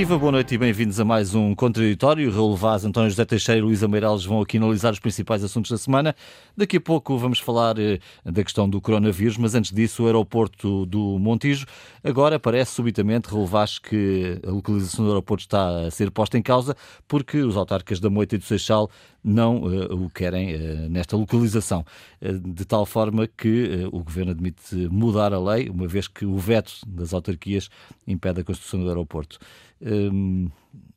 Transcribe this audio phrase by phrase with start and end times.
[0.00, 2.32] Viva, boa noite e bem-vindos a mais um Contraditório.
[2.32, 5.76] Raul Vaz, António José Teixeira e Luísa Meireles vão aqui analisar os principais assuntos da
[5.76, 6.16] semana.
[6.56, 10.86] Daqui a pouco vamos falar eh, da questão do coronavírus, mas antes disso, o aeroporto
[10.86, 11.66] do Montijo.
[12.02, 16.42] Agora parece subitamente, Raul Vaz, que a localização do aeroporto está a ser posta em
[16.42, 16.74] causa
[17.06, 18.90] porque os autarcas da Moita e do Seixal
[19.22, 21.84] não uh, o querem uh, nesta localização,
[22.22, 26.38] uh, de tal forma que o Governo admite mudar a lei, uma vez que o
[26.38, 27.68] veto das autarquias
[28.06, 29.38] impede a construção do aeroporto.
[29.82, 30.50] Hum,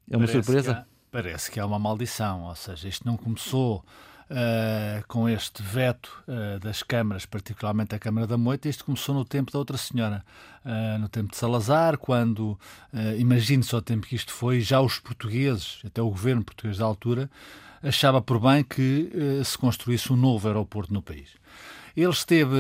[0.09, 0.73] é uma parece surpresa?
[0.73, 3.83] Que há, parece que é uma maldição, ou seja, isto não começou
[4.31, 9.23] Uh, com este veto uh, das câmaras, particularmente a Câmara da Moita, isto começou no
[9.25, 10.25] tempo da outra senhora,
[10.65, 12.57] uh, no tempo de Salazar, quando,
[13.20, 17.29] imagine-se o tempo que isto foi, já os portugueses, até o governo português da altura,
[17.84, 19.12] achava por bem que
[19.43, 21.29] se construísse um novo aeroporto no país.
[21.95, 22.55] Ele esteve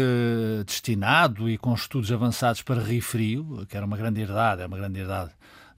[0.67, 4.77] destinado e com estudos avançados para Rio Frio, que era uma grande herdade, é uma
[4.77, 5.31] grande herdade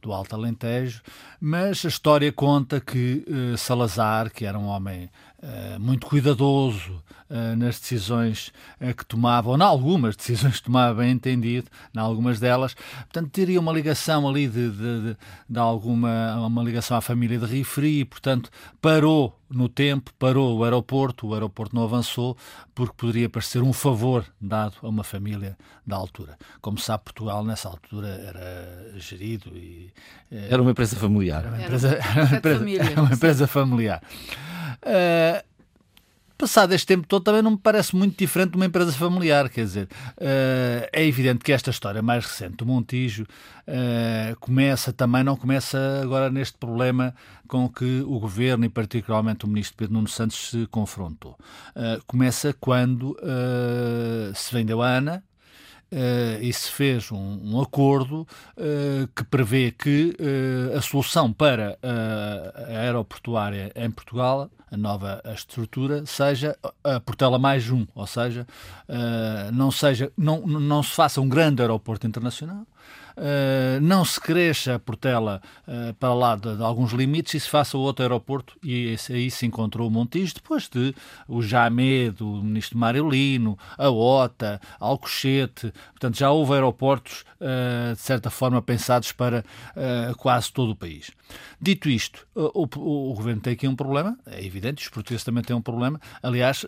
[0.06, 1.02] do Alto Alentejo,
[1.42, 5.10] mas a história conta que uh, Salazar, que era um homem
[5.80, 8.52] muito cuidadoso uh, nas decisões
[8.98, 13.60] que tomava, ou em algumas decisões que tomava, bem entendido, em algumas delas, portanto teria
[13.60, 15.18] uma ligação ali de, de, de,
[15.50, 18.50] de alguma uma ligação à família de Rifri, portanto
[18.82, 22.36] parou no tempo, parou o aeroporto, o aeroporto não avançou,
[22.74, 26.38] porque poderia parecer um favor dado a uma família da altura.
[26.62, 29.92] Como sabe, Portugal nessa altura era gerido e...
[30.32, 31.46] Eh, era uma empresa familiar.
[31.46, 34.02] Era uma empresa, era uma empresa, era uma empresa familiar.
[34.82, 35.35] Uh,
[36.38, 39.50] passado este tempo todo, também não me parece muito diferente de uma empresa familiar.
[39.50, 45.24] Quer dizer, uh, é evidente que esta história mais recente do Montijo uh, começa também,
[45.24, 47.16] não começa agora neste problema
[47.48, 51.38] com que o governo e particularmente o ministro Pedro Nuno Santos se confrontou.
[51.76, 53.18] Uh, começa quando
[54.34, 55.24] se vendeu a ANA,
[55.92, 61.78] Uh, e se fez um, um acordo uh, que prevê que uh, a solução para
[61.82, 68.46] a aeroportuária em Portugal, a nova estrutura, seja a Portela mais um, ou seja,
[69.54, 72.66] não, seja não, não se faça um grande aeroporto internacional,
[73.18, 77.50] uh, não se cresça a Portela uh, para lá de, de, alguns limites e se
[77.50, 80.94] faça outro aeroporto e esse, aí se encontrou o Montijo, depois de
[81.28, 88.30] o Jamé, do ministro Marilino, a OTA, Alcochete, portanto já houve aeroportos uh, de certa
[88.30, 89.44] forma pensados para
[90.18, 91.12] quase todo o país.
[91.60, 95.44] Dito isto, o, o, o, governo tem aqui um problema, é evidente, os portugueses também
[95.44, 96.00] têm um problema.
[96.22, 96.66] Aliás,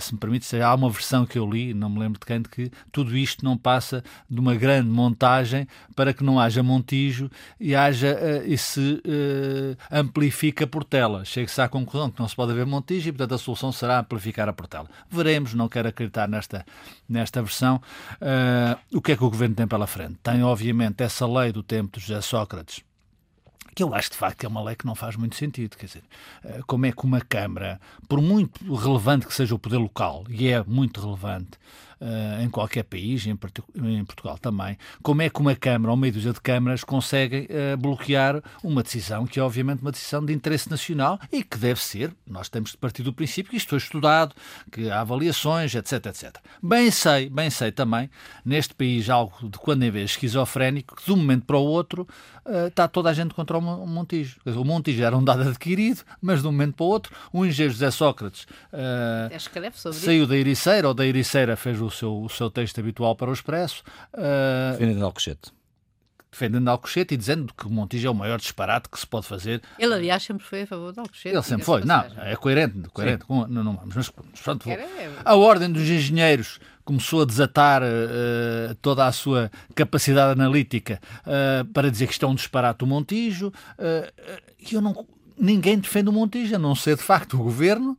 [0.00, 2.48] se me permite, há uma versão que eu li, não me lembro de quem, de
[2.48, 7.74] que tudo isto não passa de uma grande montagem para que não haja montijo e
[7.74, 11.24] haja uh, e se uh, amplifica a portela.
[11.24, 14.48] Chega-se à conclusão que não se pode haver montijo e, portanto, a solução será amplificar
[14.48, 14.88] a portela.
[15.10, 16.64] Veremos, não quero acreditar nesta,
[17.08, 17.80] nesta versão.
[18.14, 20.18] Uh, o que é que o governo tem pela frente?
[20.22, 22.82] Tem, obviamente, essa lei do tempo de José Sócrates,
[23.74, 25.76] que eu acho de facto que é uma lei que não faz muito sentido.
[25.76, 26.02] Quer dizer,
[26.66, 30.64] como é que uma Câmara, por muito relevante que seja o poder local, e é
[30.64, 31.50] muito relevante,
[32.00, 36.12] uh, em qualquer país, em, em, Portugal também, como é que uma Câmara ou meia
[36.12, 40.70] dúzia de câmaras conseguem uh, bloquear uma decisão que é obviamente uma decisão de interesse
[40.70, 44.34] nacional e que deve ser, nós temos de partir do princípio que isto foi estudado,
[44.70, 46.36] que há avaliações, etc, etc.
[46.62, 48.08] Bem sei, bem sei também,
[48.44, 52.06] neste país algo de quando em vez esquizofrénico, que de um momento para o outro
[52.68, 54.40] está toda a gente contra o Montijo.
[54.44, 57.72] o Montijo era um dado adquirido, mas de um momento para o outro, o engenheiro
[57.72, 62.80] José Sócrates uh, saiu da Ericeira, ou da Ericeira fez o seu, o seu texto
[62.80, 63.82] habitual para o Expresso.
[64.14, 65.52] Uh, defendendo Alcochete.
[66.30, 69.62] Defendendo Alcochete e dizendo que o Montijo é o maior disparate que se pode fazer.
[69.78, 71.34] Ele, aliás, sempre foi a favor de Alcochete.
[71.34, 71.84] Ele sempre foi.
[71.84, 72.88] Não, é coerente.
[72.90, 74.10] coerente com, não, não, mas,
[74.42, 74.68] pronto,
[75.24, 81.90] a Ordem dos Engenheiros começou a desatar uh, toda a sua capacidade analítica uh, para
[81.90, 83.52] dizer que isto é um disparate do Montijo.
[84.58, 85.06] E eu não,
[85.38, 87.98] ninguém defende o Montijo, a não ser, de facto, o Governo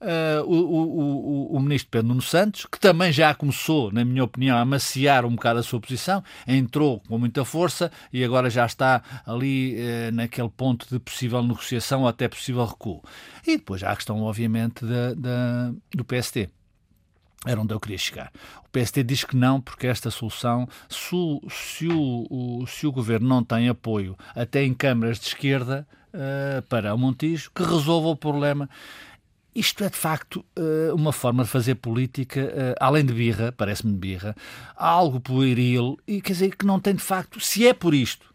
[0.00, 4.56] uh, o, o, o, ministro Pedro Nuno Santos, que também já começou, na minha opinião,
[4.56, 9.02] a amaciar um bocado a sua posição, entrou com muita força e agora já está
[9.26, 13.02] ali uh, naquele ponto de possível negociação ou até possível recuo.
[13.46, 16.48] E depois há a questão, obviamente, da, da, do PST.
[17.46, 18.32] Era onde eu queria chegar.
[18.64, 23.44] O PST diz que não, porque esta solução, se o, o, se o governo não
[23.44, 28.68] tem apoio até em câmaras de esquerda uh, para o Montijo, que resolva o problema.
[29.54, 33.92] Isto é, de facto, eh, uma forma de fazer política, eh, além de birra, parece-me
[33.92, 34.36] birra,
[34.76, 38.32] algo pueril, e quer dizer que não tem, de facto, se é por isto,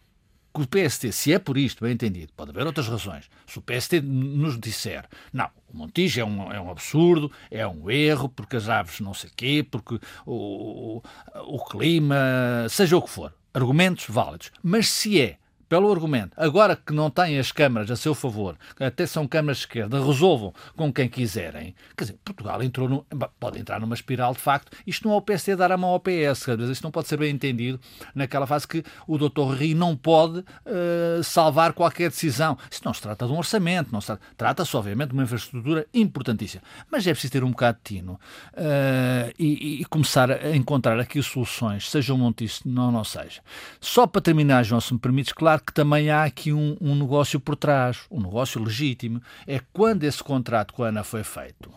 [0.54, 3.30] que o PST, se é por isto, bem entendido, pode haver outras razões.
[3.48, 7.90] Se o PST nos disser, não, o Montijo é um, é um absurdo, é um
[7.90, 11.04] erro, porque as aves não sei quê, porque o, o,
[11.48, 14.52] o clima, seja o que for, argumentos válidos.
[14.62, 15.38] Mas se é
[15.74, 19.64] pelo argumento, agora que não têm as câmaras a seu favor, até são câmaras de
[19.64, 21.74] esquerda, resolvam com quem quiserem.
[21.98, 23.04] Quer dizer, Portugal entrou no,
[23.40, 24.78] pode entrar numa espiral de facto.
[24.86, 27.18] Isto não é o PSD dar a mão ao PS, vezes isto não pode ser
[27.18, 27.80] bem entendido
[28.14, 29.56] naquela fase que o Dr.
[29.58, 32.56] Rio não pode uh, salvar qualquer decisão.
[32.70, 36.62] Isto não se trata de um orçamento, não se trata-se, obviamente, de uma infraestrutura importantíssima.
[36.92, 41.20] Mas é preciso ter um bocado de tino uh, e, e, começar a encontrar aqui
[41.24, 43.42] soluções, seja um monte isso, não, não seja.
[43.82, 47.40] Só para terminar, João, se me permites, claro que também há aqui um, um negócio
[47.40, 49.22] por trás, um negócio legítimo.
[49.48, 51.72] É quando esse contrato com a ANA foi feito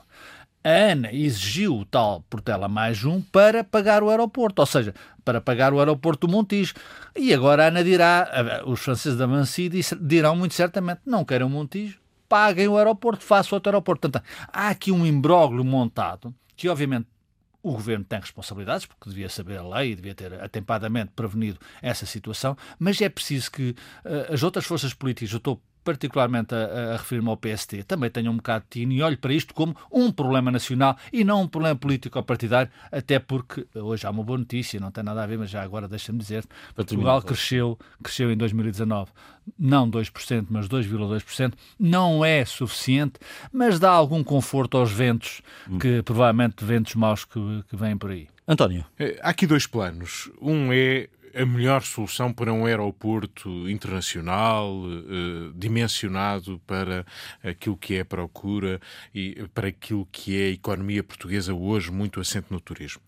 [0.67, 4.93] a ANA exigiu o tal Portela mais um para pagar o aeroporto, ou seja,
[5.25, 6.75] para pagar o aeroporto do Montijo.
[7.15, 11.51] E agora a ANA dirá, os franceses da Vinci dirão muito certamente, não querem o
[11.51, 14.09] Montijo, paguem o aeroporto, façam outro aeroporto.
[14.09, 17.07] Portanto, há aqui um imbróglio montado que, obviamente,
[17.67, 22.07] o governo tem responsabilidades, porque devia saber a lei e devia ter atempadamente prevenido essa
[22.07, 23.71] situação, mas é preciso que
[24.05, 28.29] uh, as outras forças políticas, eu estou particularmente a, a referir-me ao PST, também tenha
[28.29, 31.49] um bocado de tino e olhe para isto como um problema nacional e não um
[31.49, 35.27] problema político ou partidário, até porque hoje há uma boa notícia, não tem nada a
[35.27, 36.45] ver, mas já agora deixa-me dizer,
[36.75, 39.13] Portugal cresceu, cresceu em 2019,
[39.57, 43.15] não 2%, mas 2,2%, não é suficiente,
[43.53, 45.41] mas dá algum conforto aos ventos,
[45.71, 45.79] hum.
[45.79, 48.27] que provavelmente ventos maus que, que vêm por aí.
[48.49, 48.85] António.
[48.99, 50.31] É, há aqui dois planos.
[50.41, 57.05] Um é a melhor solução para um aeroporto internacional, eh, dimensionado para
[57.45, 58.81] aquilo que é a procura
[59.15, 63.03] e para aquilo que é a economia portuguesa hoje, muito assente no turismo.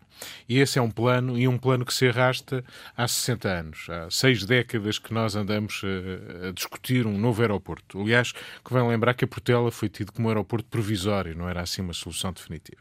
[0.49, 2.65] E esse é um plano, e um plano que se arrasta
[2.97, 3.87] há 60 anos.
[3.89, 8.01] Há seis décadas que nós andamos a, a discutir um novo aeroporto.
[8.01, 11.61] Aliás, que vem lembrar que a Portela foi tido como um aeroporto provisório, não era
[11.61, 12.81] assim uma solução definitiva.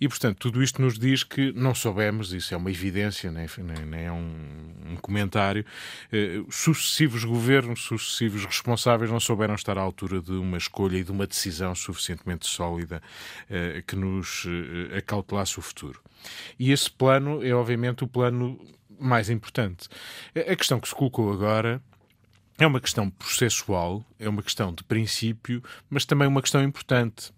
[0.00, 3.86] E, portanto, tudo isto nos diz que não soubemos, isso é uma evidência, nem, nem,
[3.86, 5.64] nem é um, um comentário,
[6.12, 11.10] eh, sucessivos governos, sucessivos responsáveis não souberam estar à altura de uma escolha e de
[11.10, 13.02] uma decisão suficientemente sólida
[13.50, 16.00] eh, que nos eh, acautelasse o futuro.
[16.58, 18.58] E esse plano é, obviamente, o plano
[18.98, 19.88] mais importante.
[20.34, 21.82] A questão que se colocou agora
[22.58, 27.32] é uma questão processual, é uma questão de princípio, mas também uma questão importante.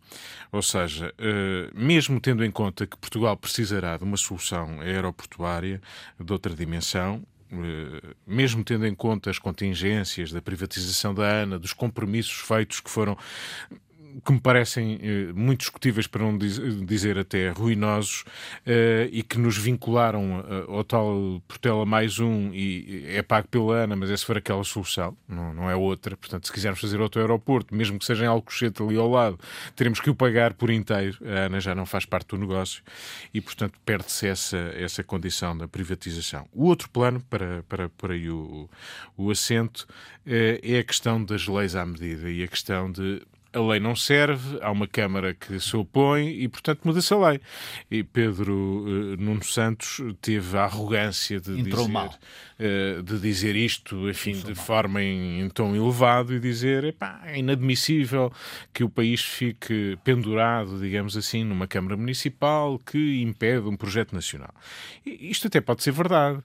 [0.52, 5.82] Ou seja, eh, mesmo tendo em conta que Portugal precisará de uma solução aeroportuária
[6.20, 11.73] de outra dimensão, eh, mesmo tendo em conta as contingências da privatização da ANA, dos
[11.73, 13.19] compromissos feitos que foram
[14.25, 18.25] que me parecem eh, muito discutíveis, para não dizer até ruinosos,
[18.66, 23.84] eh, e que nos vincularam eh, ao tal Portela mais um e é pago pela
[23.84, 26.16] ANA, mas essa for aquela solução, não, não é outra.
[26.16, 29.38] Portanto, se quisermos fazer outro aeroporto, mesmo que seja em Alcochete ali ao lado,
[29.76, 31.19] teremos que o pagar por inteiro.
[31.25, 32.82] A ANA já não faz parte do negócio
[33.32, 36.46] e, portanto, perde-se essa, essa condição da privatização.
[36.52, 38.69] O outro plano, para, para por aí o,
[39.16, 39.87] o assento,
[40.26, 43.22] é a questão das leis à medida e a questão de
[43.53, 47.41] a lei não serve, há uma Câmara que se opõe e, portanto, muda-se a lei.
[47.91, 54.33] E Pedro uh, Nuno Santos teve a arrogância de dizer, uh, de dizer isto, enfim,
[54.33, 58.33] de forma em, em, tom elevado e dizer epá, é inadmissível
[58.73, 64.55] que o país fique pendurado, digamos assim, numa Câmara Municipal que impede um projeto nacional.
[65.05, 66.43] E isto até pode ser verdade.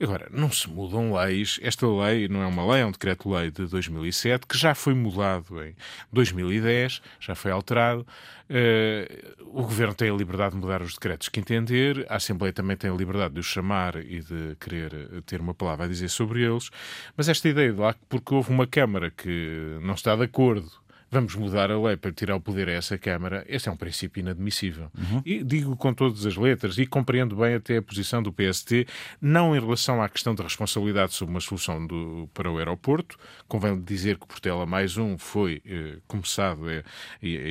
[0.00, 1.58] Agora, não se mudam leis.
[1.60, 5.60] Esta lei não é uma lei, é um decreto-lei de 2007 que já foi mudado
[5.62, 5.74] em
[6.12, 8.06] 2010, já foi alterado.
[8.48, 12.76] Uh, o Governo tem a liberdade de mudar os decretos que entender, a Assembleia também
[12.76, 16.42] tem a liberdade de os chamar e de querer ter uma palavra a dizer sobre
[16.42, 16.70] eles.
[17.16, 20.70] Mas esta ideia de lá, porque houve uma Câmara que não está de acordo
[21.10, 24.20] vamos mudar a lei para tirar o poder a essa Câmara, esse é um princípio
[24.20, 24.90] inadmissível.
[24.96, 25.22] Uhum.
[25.24, 28.86] E digo com todas as letras e compreendo bem até a posição do PST,
[29.20, 33.80] não em relação à questão da responsabilidade sobre uma solução do, para o aeroporto, convém
[33.80, 36.82] dizer que Portela mais um foi eh, começado, eh,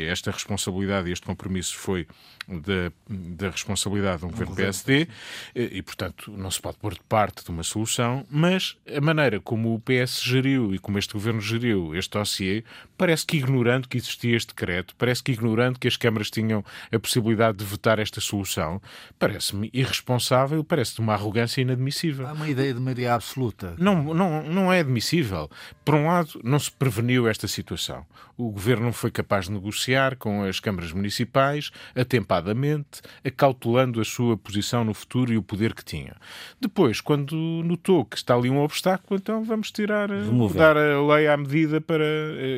[0.09, 2.07] esta responsabilidade e este compromisso foi
[2.47, 5.07] da, da responsabilidade de um governo PSD
[5.53, 9.73] e, portanto, não se pode pôr de parte de uma solução, mas a maneira como
[9.73, 12.63] o PS geriu e como este governo geriu este dossiê
[12.97, 16.99] parece que ignorando que existia este decreto, parece que ignorando que as câmaras tinham a
[16.99, 18.81] possibilidade de votar esta solução,
[19.17, 22.27] parece-me irresponsável, parece de uma arrogância inadmissível.
[22.27, 23.73] Há uma ideia de maioria absoluta.
[23.77, 25.49] Não, não, não é admissível.
[25.83, 28.05] Por um lado, não se preveniu esta situação.
[28.37, 34.37] O governo não foi capaz de negociar com as câmaras municipais, atempadamente, acautelando a sua
[34.37, 36.15] posição no futuro e o poder que tinha.
[36.61, 40.57] Depois, quando notou que está ali um obstáculo, então vamos tirar, Remover.
[40.57, 42.05] dar a lei à medida para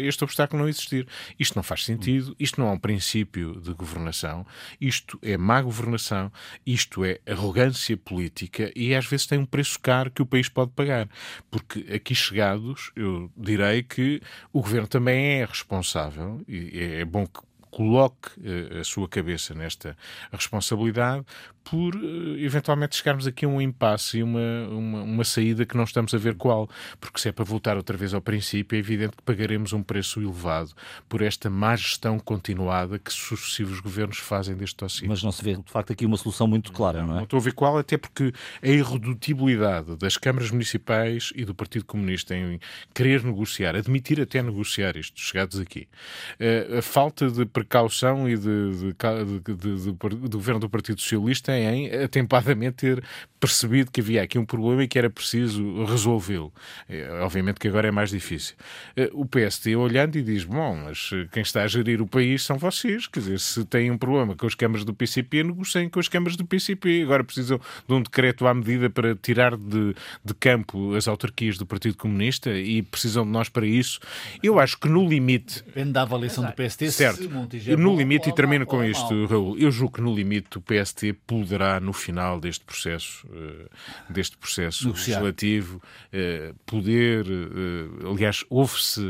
[0.01, 1.07] este obstáculo não existir.
[1.39, 4.45] Isto não faz sentido, isto não é um princípio de governação,
[4.81, 6.31] isto é má governação,
[6.65, 10.71] isto é arrogância política e às vezes tem um preço caro que o país pode
[10.71, 11.07] pagar.
[11.49, 14.21] Porque aqui chegados, eu direi que
[14.51, 15.68] o governo também é responsável,
[16.47, 19.95] e é bom que coloque uh, a sua cabeça nesta
[20.31, 21.25] responsabilidade
[21.69, 25.83] por uh, eventualmente chegarmos aqui a um impasse e uma, uma, uma, saída que não
[25.83, 26.67] estamos a ver qual.
[26.99, 30.19] Porque se é para voltar outra vez ao princípio, é evidente que pagaremos um preço
[30.19, 30.71] elevado
[31.07, 35.07] por esta má gestão continuada que sucessivos governos fazem deste dossiê.
[35.07, 37.17] Mas não se vê, de facto, aqui uma solução muito clara, não, é?
[37.17, 38.33] Não estou a ver qual, até porque
[38.63, 42.59] a irredutibilidade das câmaras municipais e do Partido Comunista em
[42.93, 45.87] querer negociar, admitir até negociar isto, chegados aqui,
[46.39, 51.91] uh, a falta de precaução e de, de, de, do governo do Partido Socialista em
[52.03, 53.03] atempadamente ter
[53.39, 56.53] percebido que havia aqui um problema e que era preciso resolvê-lo.
[56.87, 58.55] É, obviamente que agora é mais difícil.
[58.95, 62.57] Eh, o PST olhando e diz: Bom, mas quem está a gerir o país são
[62.57, 63.07] vocês.
[63.07, 66.35] Quer dizer, se têm um problema com as câmaras do PCP, negociem com as câmaras
[66.35, 67.03] do PCP.
[67.03, 71.65] Agora precisam de um decreto à medida para tirar de, de campo as autarquias do
[71.65, 73.99] Partido Comunista e precisam de nós para isso.
[74.43, 75.63] Eu acho que no limite.
[75.63, 77.29] Depende da avaliação do PST, certo.
[77.77, 81.79] No limite, e termino com isto, Raul, eu julgo que no limite o PST poderá,
[81.79, 83.67] no final deste processo, eh,
[84.09, 85.19] deste processo Negociar.
[85.19, 89.01] legislativo, eh, poder, eh, aliás, ouve-se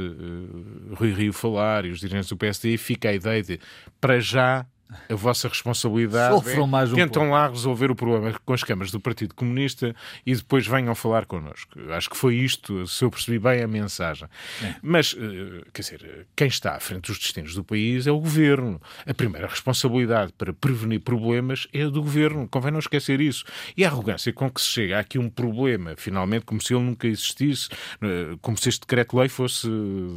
[0.95, 3.59] Rui Rio falar e os dirigentes do PSD, e fica a ideia de,
[3.99, 4.65] para já,
[5.09, 7.35] a vossa responsabilidade Sofram é, mais um tentam pouco.
[7.35, 11.77] lá resolver o problema com as câmaras do Partido Comunista e depois venham falar connosco.
[11.91, 14.27] Acho que foi isto, se eu percebi bem a mensagem.
[14.63, 14.75] É.
[14.81, 18.81] Mas, eh, quer dizer, quem está à frente dos destinos do país é o Governo.
[19.05, 22.47] A primeira responsabilidade para prevenir problemas é a do Governo.
[22.47, 23.43] Convém não esquecer isso.
[23.75, 26.83] E a arrogância com que se chega a aqui um problema, finalmente, como se ele
[26.83, 27.67] nunca existisse,
[28.01, 29.67] eh, como se este decreto-lei fosse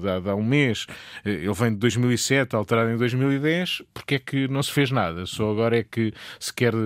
[0.03, 0.87] dado há um mês.
[1.25, 4.93] Eh, ele vem de 2007, alterado em 2010, porque é que não não se fez
[4.93, 6.79] nada, só agora é que se quer uh,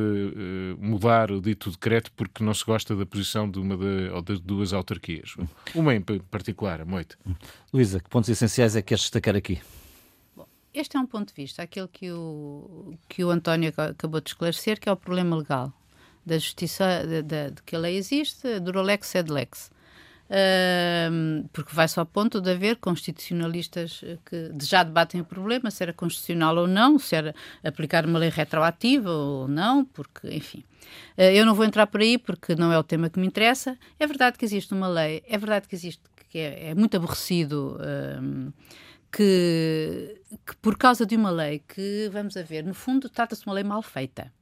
[0.79, 4.41] mudar o dito decreto porque não se gosta da posição de uma de, ou de
[4.41, 5.37] duas autarquias.
[5.75, 7.19] Uma em particular, a Moita.
[7.71, 9.61] Luísa, que pontos essenciais é que queres destacar aqui?
[10.73, 14.79] este é um ponto de vista, aquele que o, que o António acabou de esclarecer,
[14.79, 15.73] que é o problema legal
[16.25, 19.71] da justiça, de, de, de que a lei existe, durolex sed lex
[21.53, 26.57] porque vai-se ao ponto de haver constitucionalistas que já debatem o problema, se era constitucional
[26.57, 30.65] ou não, se era aplicar uma lei retroativa ou não, porque, enfim.
[31.17, 33.79] Uh, eu não vou entrar por aí porque não é o tema que me interessa.
[33.99, 37.79] É verdade que existe uma lei, é verdade que existe, que é, é muito aborrecido.
[39.13, 43.49] que, que por causa de uma lei que, vamos a ver, no fundo trata-se de
[43.49, 44.33] uma lei mal feita.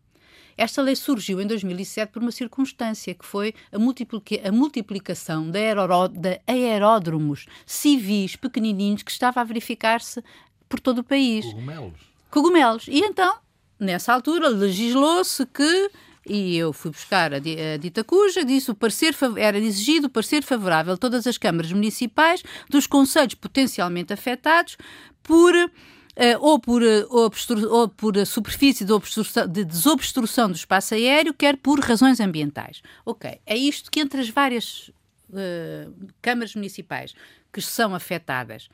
[0.56, 6.40] Esta lei surgiu em 2007 por uma circunstância, que foi a, multiplica a multiplicação de,
[6.46, 10.22] aeródromos civis pequenininhos que estava a verificar-se
[10.68, 11.44] por todo o país.
[11.46, 12.00] Cogumelos.
[12.30, 12.88] Cogumelos.
[12.88, 13.36] E então,
[13.78, 15.90] nessa altura, legislou-se que
[16.26, 20.94] e eu fui buscar a, dita cuja, disse o parecer era exigido o parecer favorável
[20.94, 24.78] de todas as câmaras municipais dos conselhos potencialmente afetados
[25.22, 25.54] por
[26.40, 28.92] ou, por, uh, ou por a superfície de,
[29.50, 32.82] de, desobstrução do espaço aéreo, quer por razões ambientais.
[33.04, 34.90] Ok, é isto que entre as várias
[35.30, 35.92] uh,
[36.22, 37.14] câmaras municipais
[37.52, 38.68] que são afetadas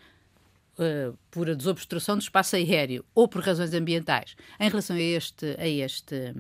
[1.31, 5.69] por a desobstrução do espaço aéreo ou por razões ambientais em relação a este a
[5.69, 6.35] este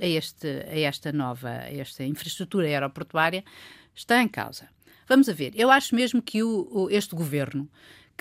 [0.00, 3.42] a este a esta nova a esta infraestrutura aeroportuária
[3.92, 4.68] está em causa.
[5.08, 5.52] Vamos a ver.
[5.54, 7.68] Eu acho mesmo que o, o, este governo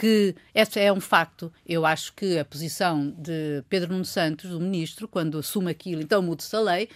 [0.01, 1.53] que esse é um facto.
[1.63, 6.24] Eu acho que a posição de Pedro Nuno Santos, do ministro, quando assume aquilo, então
[6.24, 6.89] muda-se a lei,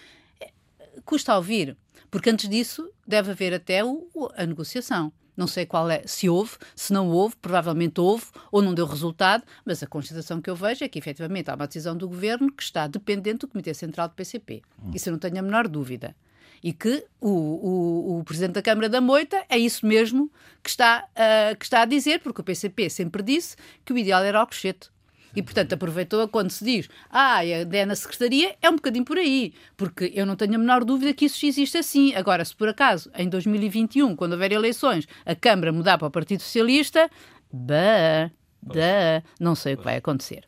[1.04, 1.76] custa a ouvir.
[2.10, 5.12] Porque antes disso deve haver até o, a negociação.
[5.36, 9.44] Não sei qual é, se houve, se não houve, provavelmente houve ou não deu resultado,
[9.64, 12.62] mas a constatação que eu vejo é que efetivamente há uma decisão do governo que
[12.62, 14.62] está dependente do Comitê Central do PCP.
[14.82, 14.90] Hum.
[14.92, 16.16] Isso eu não tenho a menor dúvida
[16.62, 20.30] e que o, o, o, Presidente da Câmara da Moita é isso mesmo
[20.62, 24.22] que está, uh, que está a dizer, porque o PCP sempre disse que o ideal
[24.22, 24.90] era o Cochete.
[25.36, 29.52] E, portanto, aproveitou quando se diz ah, é na Secretaria, é um bocadinho por aí,
[29.76, 32.14] porque eu não tenho a menor dúvida que isso existe assim.
[32.14, 36.40] Agora, se por acaso, em 2021, quando houver eleições, a Câmara mudar para o Partido
[36.40, 37.10] Socialista,
[37.52, 38.30] bah,
[38.62, 40.44] bah, não sei o que vai acontecer.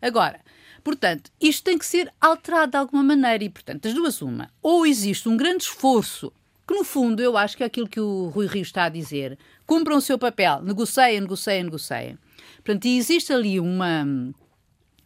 [0.00, 0.40] Agora,
[0.82, 4.50] Portanto, isto tem que ser alterado de alguma maneira e, portanto, das duas uma.
[4.62, 6.32] Ou existe um grande esforço,
[6.66, 9.38] que no fundo eu acho que é aquilo que o Rui Rio está a dizer,
[9.66, 12.18] cumpram o seu papel, negociem, negociem, negociem.
[12.56, 14.04] Portanto, existe ali uma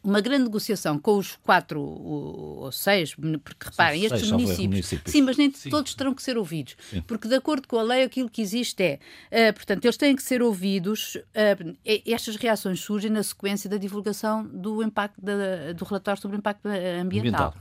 [0.06, 5.22] uma grande negociação com os quatro ou seis, porque reparem, estes seis, municípios, municípios, Sim,
[5.22, 5.68] mas nem sim.
[5.68, 6.76] todos terão que ser ouvidos.
[6.90, 7.02] Sim.
[7.02, 10.22] Porque, de acordo com a lei, aquilo que existe é, uh, portanto, eles têm que
[10.22, 11.16] ser ouvidos.
[11.16, 16.38] Uh, estas reações surgem na sequência da divulgação do impacto da, do relatório sobre o
[16.38, 17.00] impacto ambiental.
[17.02, 17.54] ambiental.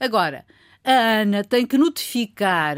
[0.00, 0.44] Agora,
[0.84, 2.76] a ANA tem que notificar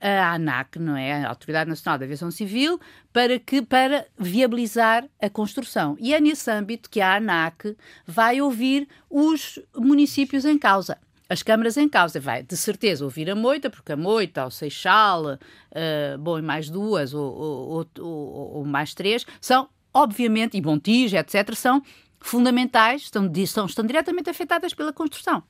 [0.00, 1.24] a ANAC, não é?
[1.24, 2.80] A Autoridade Nacional de Aviação Civil,
[3.12, 5.96] para, que, para viabilizar a construção.
[6.00, 7.76] E é nesse âmbito que a ANAC
[8.06, 10.98] vai ouvir os municípios em causa.
[11.28, 15.34] As câmaras em causa vai, de certeza, ouvir a Moita, porque a Moita, o Seixal,
[15.34, 21.16] uh, bom, e mais duas, ou, ou, ou, ou, mais três, são, obviamente, e Montijo,
[21.16, 21.82] etc., são
[22.18, 25.44] fundamentais, estão, estão, estão diretamente afetadas pela construção.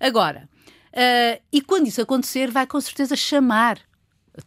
[0.00, 0.48] Agora,
[0.92, 3.78] Uh, e quando isso acontecer, vai com certeza chamar.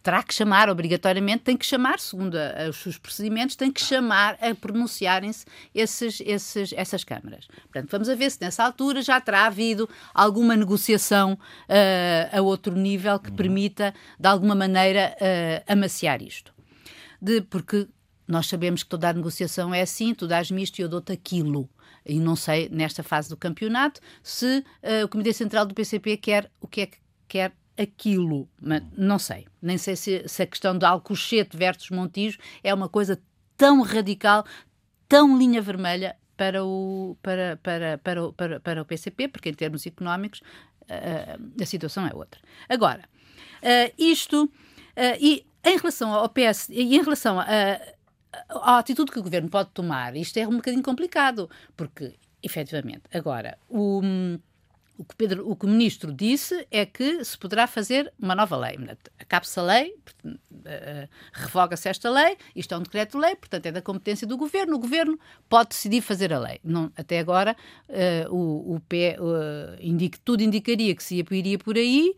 [0.02, 3.82] Terá que chamar, obrigatoriamente, tem que chamar, segundo a, a, os seus procedimentos, tem que
[3.82, 5.46] chamar a pronunciarem-se
[5.76, 7.48] esses, esses, essas câmaras.
[7.64, 12.76] Portanto, vamos a ver se nessa altura já terá havido alguma negociação uh, a outro
[12.76, 13.36] nível que uhum.
[13.36, 16.54] permita, de alguma maneira, uh, amaciar isto.
[17.22, 17.88] De, porque
[18.28, 21.70] nós sabemos que toda a negociação é assim, tu dás-me isto e eu dou-te aquilo.
[22.06, 26.52] E não sei, nesta fase do campeonato, se uh, o Comitê Central do PCP quer
[26.60, 28.48] o que é que quer aquilo.
[28.62, 29.48] Mas não sei.
[29.62, 33.22] Nem sei se, se a questão do Alcochete versus Montijo é uma coisa
[33.58, 34.46] tão radical,
[35.08, 39.86] tão linha vermelha para o, para, para, para, para, para o PCP, porque em termos
[39.86, 40.42] económicos
[40.84, 42.40] uh, a situação é outra.
[42.68, 43.04] Agora,
[43.62, 47.46] uh, isto, uh, e em relação ao PS, e em relação a,
[48.50, 53.58] a atitude que o governo pode tomar, isto é um bocadinho complicado, porque, efetivamente, agora,
[53.70, 54.02] o,
[54.98, 58.56] o, que, Pedro, o que o ministro disse é que se poderá fazer uma nova
[58.56, 58.78] lei.
[59.20, 64.28] Acabe-se a lei, uh, revoga-se esta lei, isto é um decreto-lei, portanto é da competência
[64.28, 65.20] do governo, o governo
[65.50, 66.60] pode decidir fazer a lei.
[66.64, 67.56] Não, até agora,
[67.90, 68.82] uh, o, o uh,
[69.80, 72.14] indica, tudo indicaria que se iria por aí,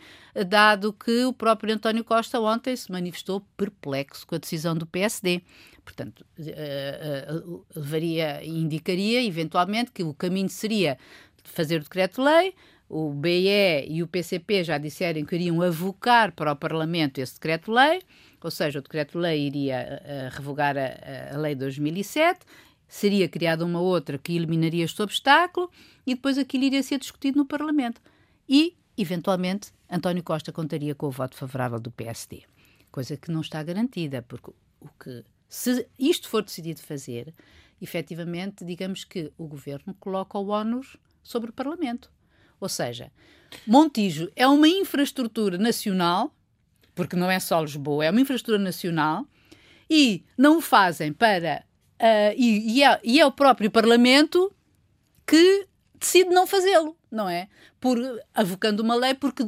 [0.47, 5.41] dado que o próprio António Costa ontem se manifestou perplexo com a decisão do PSD.
[5.85, 10.97] Portanto, uh, levaria, indicaria eventualmente que o caminho seria
[11.45, 12.53] fazer o decreto-lei,
[12.89, 18.01] o BE e o PCP já disseram que iriam avocar para o Parlamento esse decreto-lei,
[18.41, 22.45] ou seja, o decreto-lei iria uh, revogar a, a lei de 2007,
[22.87, 25.71] seria criada uma outra que eliminaria este obstáculo
[26.05, 27.99] e depois aquilo iria ser discutido no Parlamento.
[28.47, 32.43] E, eventualmente, António Costa contaria com o voto favorável do PSD.
[32.91, 37.33] Coisa que não está garantida, porque o que se isto for decidido fazer,
[37.81, 42.11] efetivamente, digamos que o governo coloca o ónus sobre o Parlamento.
[42.65, 43.11] Ou seja,
[43.67, 46.35] Montijo é uma infraestrutura nacional,
[46.95, 49.23] porque não é só Lisboa, é uma infraestrutura nacional,
[49.87, 51.63] e não o fazem para.
[52.01, 54.51] Uh, e, e, é, e é o próprio Parlamento
[55.27, 57.47] que decide não fazê-lo, não é?
[57.79, 57.99] Por
[58.33, 59.43] avocando uma lei porque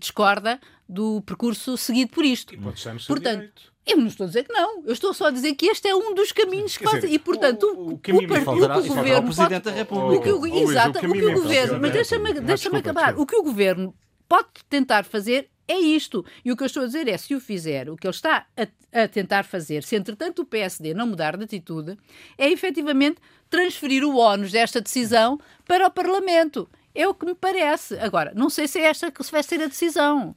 [0.00, 0.58] discorda
[0.88, 2.54] do percurso seguido por isto.
[2.54, 3.71] E pode estar no seu Portanto, direito.
[3.86, 4.84] Eu não estou a dizer que não.
[4.84, 7.12] Eu estou só a dizer que este é um dos caminhos que fazem.
[7.12, 9.18] E, portanto, o, o, o, caminho, o, faltará, o, governo.
[9.18, 10.34] O Presidente pode, da República.
[10.34, 11.78] O que, exato, o, que o governo.
[11.80, 13.18] Mas deixa-me deixa acabar.
[13.18, 13.94] O que o governo
[14.28, 16.24] pode tentar fazer é isto.
[16.44, 18.46] E o que eu estou a dizer é: se o fizer, o que ele está
[18.56, 21.98] a, a tentar fazer, se entretanto o PSD não mudar de atitude,
[22.38, 26.68] é efetivamente transferir o ónus desta decisão para o Parlamento.
[26.94, 27.98] É o que me parece.
[27.98, 30.36] Agora, não sei se é esta que vai ser a decisão.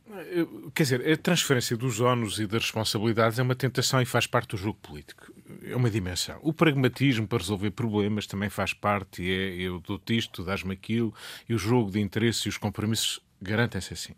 [0.74, 4.50] Quer dizer, a transferência dos ónus e das responsabilidades é uma tentação e faz parte
[4.52, 5.34] do jogo político.
[5.63, 6.39] É uma dimensão.
[6.41, 9.22] O pragmatismo para resolver problemas também faz parte.
[9.22, 11.13] E é eu dou-te isto, dás-me aquilo,
[11.48, 14.13] e o jogo de interesses e os compromissos garantem-se assim.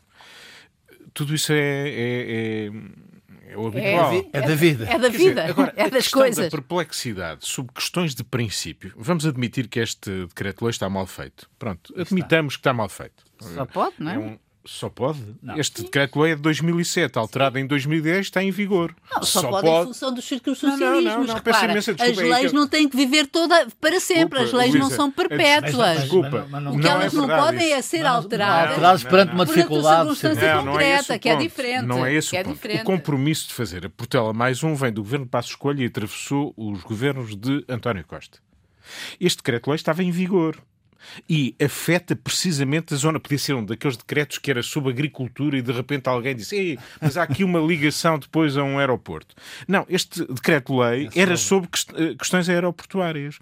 [1.13, 2.71] Tudo isso é, é, é
[3.47, 4.13] é o habitual.
[4.13, 4.85] É, é da vida.
[4.85, 5.41] É da vida.
[5.41, 6.45] Dizer, agora, é das coisas.
[6.45, 8.93] da perplexidade sobre questões de princípio.
[8.95, 11.49] Vamos admitir que este decreto-lei está mal feito.
[11.57, 12.57] Pronto, admitamos está.
[12.57, 13.23] que está mal feito.
[13.39, 14.15] Só pode, não é?
[14.15, 15.19] é um, só pode?
[15.41, 15.57] Não.
[15.57, 17.63] Este decreto-lei é de 2007, alterado Sim.
[17.63, 18.93] em 2010, está em vigor.
[19.11, 21.03] Não, só, só pode, pode, em função dos círculos socialismos.
[21.03, 24.39] Não, não, não, Repara, imensa, desculpa, as leis não têm que viver toda para sempre,
[24.39, 26.01] desculpa, as leis não são perpétuas.
[26.01, 28.71] Desculpa, o que elas não, podem é ser alteradas.
[28.71, 30.15] Alteradas perante uma dificuldade.
[30.15, 31.85] circunstância concreta, que é diferente.
[31.85, 32.67] Não é esse o ponto.
[32.67, 36.53] O compromisso de fazer a Portela mais um vem do governo Passo Escolha e atravessou
[36.57, 38.39] os governos de António Costa.
[39.19, 40.57] Este decreto-lei estava em vigor
[41.29, 43.19] e afeta precisamente a zona.
[43.19, 46.79] Podia ser um daqueles decretos que era sobre agricultura e de repente alguém disse: Ei,
[47.01, 49.35] mas há aqui uma ligação depois a um aeroporto.
[49.67, 53.39] Não, este decreto-lei é era sobre eh, questões aeroportuárias.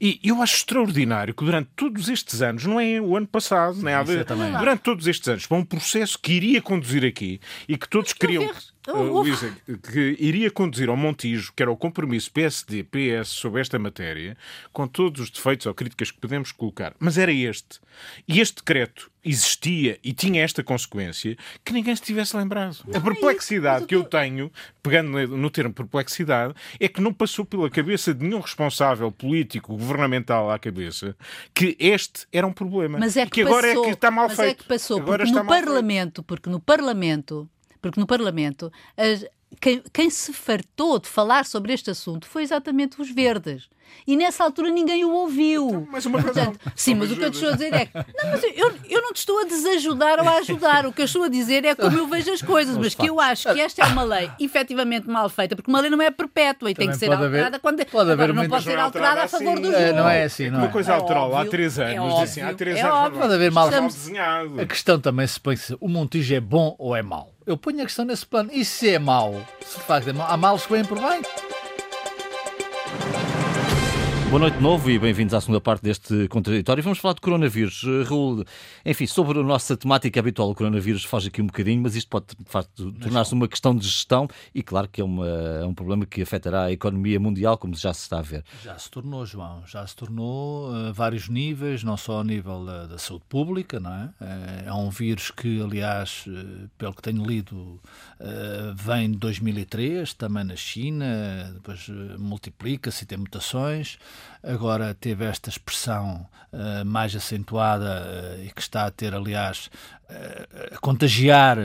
[0.00, 3.94] E eu acho extraordinário que durante todos estes anos, não é o ano passado, nem
[3.94, 4.24] há de,
[4.58, 8.50] durante todos estes anos, para um processo que iria conduzir aqui e que todos queriam
[8.92, 9.54] uh, Luísa,
[9.90, 14.36] que iria conduzir ao Montijo, que era o compromisso PSD-PS sobre esta matéria,
[14.72, 16.94] com todos os defeitos ou críticas que podemos colocar.
[16.98, 17.80] Mas era este.
[18.26, 22.78] E este decreto existia e tinha esta consequência que ninguém se tivesse lembrado.
[22.86, 24.50] Não a perplexidade é que eu tenho,
[24.82, 30.50] pegando no termo perplexidade, é que não passou pela cabeça de nenhum responsável político, governamental
[30.50, 31.16] à cabeça,
[31.54, 32.98] que este era um problema.
[32.98, 34.50] Mas é que, que agora passou, é que está mal mas feito.
[34.50, 36.22] É que passou, agora porque no Parlamento, feito.
[36.22, 39.24] porque no Parlamento, porque no Parlamento, as,
[39.60, 43.68] quem, quem, se fartou de falar sobre este assunto foi exatamente os verdes.
[44.06, 45.68] E nessa altura ninguém o ouviu.
[45.68, 47.96] Então, mas uma Portanto, sim, mas o que eu te estou a dizer é que
[47.96, 50.86] não, mas eu, eu não te estou a desajudar ou a ajudar.
[50.86, 53.18] O que eu estou a dizer é como eu vejo as coisas, mas que eu
[53.18, 56.70] acho que esta é uma lei efetivamente mal feita, porque uma lei não é perpétua
[56.70, 59.28] e Também tem que ser alterada haver, quando pode haver não pode ser alterada a
[59.28, 59.82] favor assim, do jogo.
[59.82, 60.62] É, não é assim, não é?
[60.64, 63.20] Uma coisa é alterou há três anos, é óbvio, assim, há três é anos óbvio.
[63.20, 64.60] pode haver mal, mal desenhado.
[64.60, 67.37] A questão também se põe se o Montijo é bom ou é mau.
[67.48, 68.50] Eu ponho a questão nesse plano.
[68.52, 69.34] E se é mau?
[69.64, 71.22] Se de facto é mau, há males que vêm por bem.
[74.30, 76.82] Boa noite de novo e bem-vindos à segunda parte deste contraditório.
[76.82, 77.82] Vamos falar de coronavírus.
[77.82, 78.44] Eh, Raul,
[78.84, 82.26] enfim, sobre a nossa temática habitual, o coronavírus foge aqui um bocadinho, mas isto pode,
[83.00, 86.64] tornar-se uma questão de gestão e, claro, que é, uma, é um problema que afetará
[86.64, 88.44] a economia mundial, como já se está a ver.
[88.62, 92.66] Já se tornou, João, já se tornou a uh, vários níveis, não só ao nível
[92.66, 94.10] da, da, saúde pública, não é?
[94.20, 96.26] Eh, é um vírus que, aliás,
[96.76, 97.80] pelo que tenho lido,
[98.76, 101.88] vem de 2003, também na China, depois
[102.18, 103.98] multiplica-se e tem mutações
[104.42, 109.70] agora teve esta expressão uh, mais acentuada uh, e que está a ter, aliás,
[110.08, 111.58] uh, a contagiar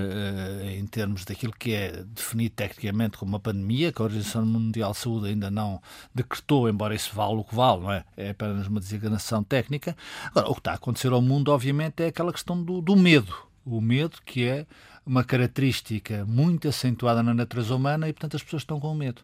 [0.63, 4.97] em termos daquilo que é definido tecnicamente como uma pandemia, que a Organização Mundial de
[4.97, 5.81] Saúde ainda não
[6.13, 8.03] decretou, embora isso vale o que vale, não é?
[8.17, 9.95] É apenas uma designação técnica.
[10.25, 13.52] Agora, o que está a acontecer ao mundo, obviamente, é aquela questão do, do medo.
[13.65, 14.65] O medo que é
[15.05, 19.21] uma característica muito acentuada na natureza humana e, portanto, as pessoas estão com medo.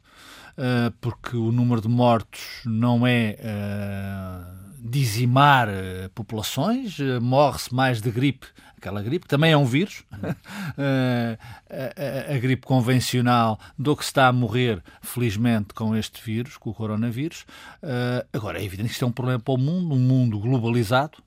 [0.58, 8.12] Uh, porque o número de mortos não é uh, dizimar uh, populações, morre-se mais de
[8.12, 8.48] gripe,
[8.78, 14.28] aquela gripe, também é um vírus, a, a, a, gripe convencional, do que se está
[14.28, 17.46] a morrer, felizmente, com este vírus, com o coronavírus.
[18.34, 21.18] agora, é evidente que isto é um problema para o mundo, um mundo globalizado,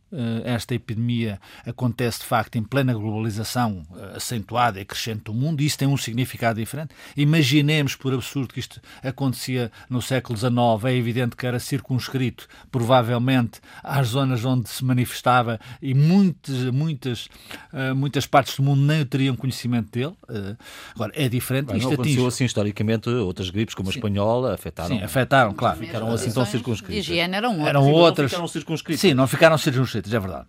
[0.44, 5.66] esta epidemia acontece de facto em plena globalização eh, acentuada e crescente do mundo, e
[5.66, 6.94] isso tem um significado diferente.
[7.16, 10.52] Imaginemos, por absurdo, que isto acontecia no século XIX,
[10.84, 17.28] é evidente que era circunscrito, provavelmente, às zonas onde se manifestava e muitas, muitas,
[17.72, 20.14] eh, muitas partes do mundo nem teriam conhecimento dele.
[20.94, 21.66] Agora, é diferente.
[21.66, 22.28] Bem, isto não aconteceu atinge...
[22.28, 24.96] assim historicamente, outras gripes, como a espanhola, afetaram.
[24.96, 25.78] Sim, afetaram, claro.
[25.78, 26.96] Ficaram assim tão circunscritas.
[26.96, 27.68] Higiene eram outras.
[27.68, 28.24] Eram outras.
[28.24, 29.00] Não ficaram circunscritas.
[29.00, 30.46] Sim, não ficaram circunscritas é verdade.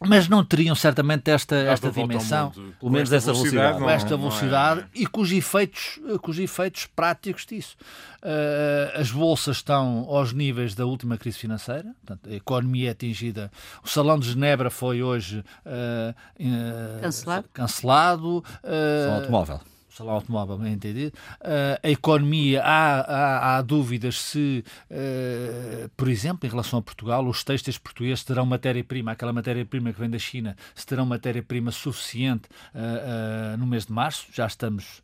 [0.00, 4.84] Mas não teriam certamente esta, esta dimensão, pelo menos essa velocidade, com esta velocidade é...
[4.94, 7.76] e cujos efeitos, cujos efeitos práticos disso.
[8.22, 13.50] Uh, as bolsas estão aos níveis da última crise financeira, portanto, a economia é atingida.
[13.82, 17.48] O Salão de Genebra foi hoje uh, uh, cancelado.
[17.54, 19.60] cancelado Salão automóvel
[19.96, 21.16] salão automóvel, bem entendido.
[21.40, 27.26] Uh, a economia, há, há, há dúvidas se, uh, por exemplo, em relação a Portugal,
[27.26, 32.48] os textos portugueses terão matéria-prima, aquela matéria-prima que vem da China, se terão matéria-prima suficiente
[32.74, 35.02] uh, no mês de março, já estamos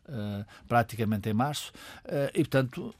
[0.68, 1.72] praticamente em março,
[2.34, 2.94] e portanto.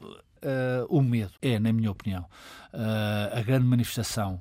[0.89, 2.25] o medo é, na minha opinião,
[2.73, 4.41] a grande manifestação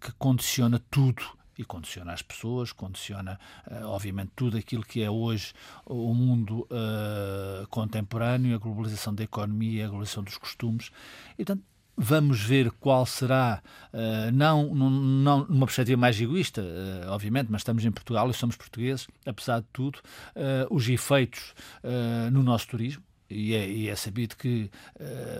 [0.00, 1.22] que condiciona tudo
[1.60, 3.38] e condiciona as pessoas, condiciona,
[3.70, 5.52] uh, obviamente, tudo aquilo que é hoje
[5.84, 10.90] o mundo uh, contemporâneo, a globalização da economia, a globalização dos costumes.
[11.34, 11.62] E, portanto,
[11.96, 17.84] vamos ver qual será, uh, não, não numa perspectiva mais egoísta, uh, obviamente, mas estamos
[17.84, 20.00] em Portugal e somos portugueses, apesar de tudo,
[20.70, 21.54] os efeitos
[22.32, 23.02] no nosso turismo.
[23.30, 24.70] E é, e é sabido que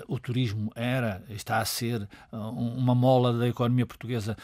[0.06, 4.36] o turismo era, está a ser uma mola da economia portuguesa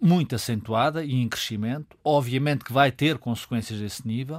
[0.00, 1.96] muito acentuada e em crescimento.
[2.02, 4.38] Obviamente que vai ter consequências desse nível.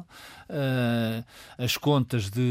[0.49, 1.23] Uh,
[1.57, 2.41] as contas de,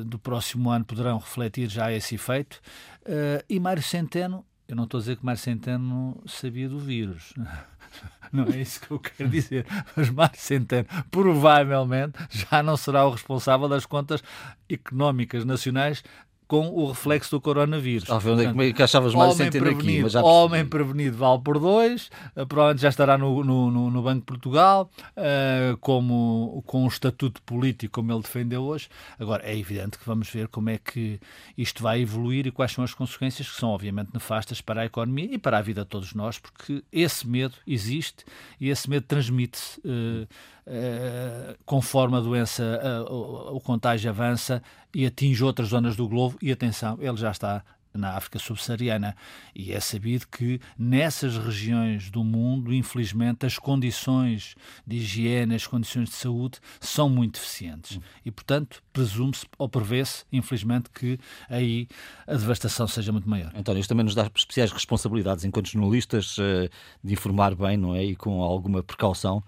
[0.00, 2.60] uh, do próximo ano poderão refletir já esse efeito.
[3.02, 7.34] Uh, e Mário Centeno, eu não estou a dizer que Mário Centeno sabia do vírus.
[8.32, 9.66] Não é isso que eu quero dizer.
[9.96, 14.22] Mas Mário Centeno provavelmente já não será o responsável das contas
[14.68, 16.02] económicas nacionais
[16.46, 18.10] com o reflexo do coronavírus.
[18.10, 21.58] Ah, onde é que achavas mais homem prevenido, aqui, mas já homem prevenido vale por
[21.58, 26.88] dois, uh, provavelmente já estará no, no, no, Banco de Portugal, uh, como, com o
[26.88, 28.88] estatuto político como ele defendeu hoje.
[29.18, 31.18] Agora, é evidente que vamos ver como é que
[31.56, 35.34] isto vai evoluir e quais são as consequências que são, obviamente, nefastas para a economia
[35.34, 38.24] e para a vida de todos nós, porque esse medo existe
[38.60, 39.80] e esse medo transmite-se.
[39.80, 40.26] Uh,
[40.66, 42.80] Uh, conforme a doença,
[43.10, 44.62] o, contágio avança
[44.94, 49.16] e atinge outras zonas do globo, e atenção, ele já está na África subsaariana.
[49.54, 56.08] E é sabido que nessas regiões do mundo, infelizmente, as condições de higiene, as condições
[56.08, 58.00] de saúde são muito deficientes.
[58.24, 61.86] E, portanto, presume-se ou prevê-se, infelizmente, que aí
[62.26, 63.52] a devastação seja muito maior.
[63.54, 66.68] António, isto também nos dá especiais responsabilidades enquanto jornalistas eh,
[67.02, 68.04] de informar bem, não é?
[68.04, 69.42] E com alguma precaução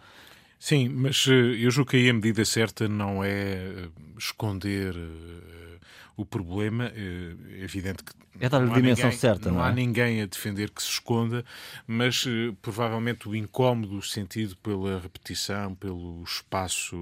[0.59, 3.89] Sim, mas eh, eu julgo que aí a medida certa não é eh,
[4.19, 5.79] esconder eh,
[6.17, 6.91] o problema.
[6.95, 8.13] É evidente que.
[8.39, 9.69] É dar a dimensão ninguém, certa, não, não é?
[9.69, 11.45] há ninguém a defender que se esconda,
[11.87, 12.27] mas
[12.61, 16.97] provavelmente o incómodo sentido pela repetição, pelo espaço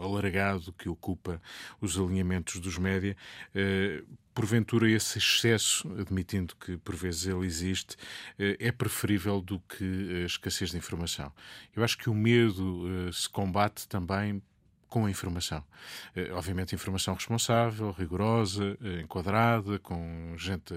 [0.00, 1.42] alargado que ocupa
[1.80, 3.16] os alinhamentos dos média,
[4.38, 7.96] porventura esse excesso, admitindo que por vezes ele existe,
[8.38, 11.32] eh, é preferível do que a escassez de informação.
[11.74, 14.40] Eu acho que o medo eh, se combate também
[14.88, 15.62] com a informação.
[16.16, 20.74] Eh, obviamente, informação responsável, rigorosa, eh, enquadrada, com gente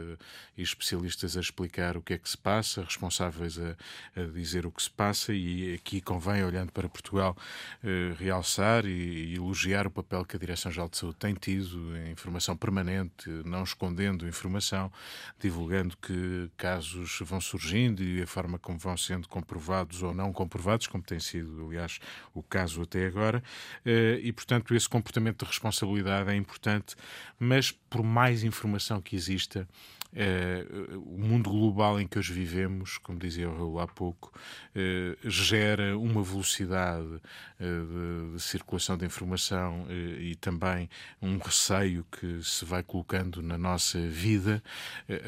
[0.57, 3.75] e especialistas a explicar o que é que se passa, responsáveis a,
[4.15, 7.35] a dizer o que se passa, e aqui convém, olhando para Portugal,
[7.83, 12.11] eh, realçar e, e, elogiar o papel que a Direção-Geral de Saúde tem tido em
[12.11, 14.91] informação permanente, não escondendo informação,
[15.39, 20.87] divulgando que casos vão surgindo e a forma como vão sendo comprovados ou não comprovados,
[20.87, 21.99] como tem sido, aliás,
[22.33, 23.41] o caso até agora
[24.21, 26.95] e, portanto, esse comportamento de responsabilidade é importante,
[27.39, 29.67] mas por mais informação que exista,
[30.13, 34.29] Uh, o mundo global em que hoje vivemos, como dizia o Raul há pouco,
[34.75, 37.19] uh, gera uma velocidade uh,
[37.59, 39.87] de, de, circulação de informação
[40.19, 40.89] e também
[41.21, 44.61] um receio que se vai colocando na nossa vida,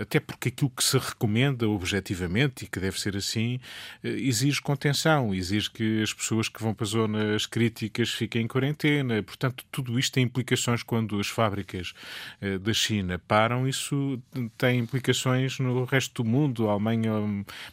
[0.01, 3.59] até porque aquilo que se recomenda objetivamente e que deve ser assim,
[4.03, 9.21] exige contenção, exige que as pessoas que vão para zonas críticas fiquem em quarentena.
[9.23, 11.93] Portanto, tudo isto tem implicações quando as fábricas
[12.61, 14.21] da China param, isso
[14.57, 16.67] tem tem implicações no resto do mundo.
[16.67, 17.11] A Alemanha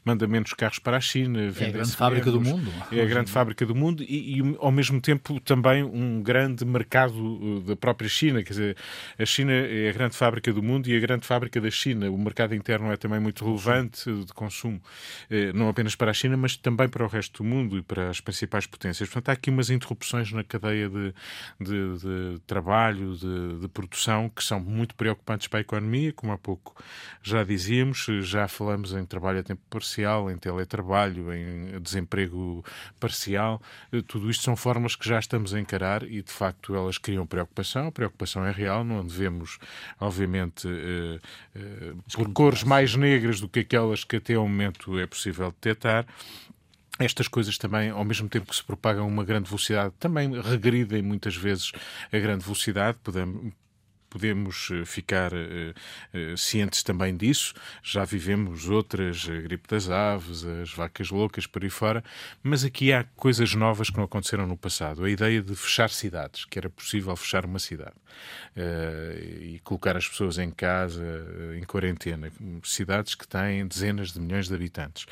[0.05, 1.41] manda menos carros para a China.
[1.59, 2.71] É a grande fábrica do mundo.
[2.93, 7.15] É a grande fábrica do mundo e, e, ao mesmo tempo, também um grande mercado
[7.17, 8.43] uh, da própria China.
[8.43, 8.77] Quer dizer,
[9.19, 12.11] a China é a grande fábrica do mundo e a grande fábrica da China.
[12.11, 14.81] O mercado interno é também muito relevante de consumo,
[15.31, 18.11] eh, não apenas para a China, mas também para o resto do mundo e para
[18.11, 19.09] as principais potências.
[19.09, 21.15] Portanto, há aqui umas interrupções na cadeia de,
[21.59, 26.39] de, de trabalho, de, de produção, que são muito preocupantes para a economia, como há
[26.39, 26.75] pouco
[27.23, 32.65] já dizíamos, já falamos em trabalho a tempo parcial, em teletrabalho, em desemprego
[32.99, 33.61] parcial.
[34.07, 37.89] Tudo isto são formas que já estamos a encarar e, de facto, elas criam preocupação.
[37.89, 39.59] A preocupação é real, não devemos,
[39.99, 41.21] obviamente, eh,
[41.55, 46.07] eh, por cores mais negras do que aquelas que até ao momento é possível detectar
[46.99, 51.03] estas coisas também, ao mesmo tempo que se propagam a uma grande velocidade, também regridem
[51.03, 51.73] muitas vezes
[52.13, 52.99] a grande velocidade.
[53.03, 53.53] Podemos,
[54.11, 57.55] podemos eh, ficar uh, uh, cientes também disso.
[57.83, 62.05] Já vivemos outras, a gripe das aves, as vacas loucas por aí fora,
[62.43, 65.05] mas aqui há coisas novas que não aconteceram no passado.
[65.05, 67.95] A ideia de fechar cidades, que era possível fechar uma cidade
[69.43, 71.05] e colocar as pessoas em casa,
[71.57, 72.33] em quarentena.
[72.65, 75.07] Cidades que têm dezenas de milhões de habitantes.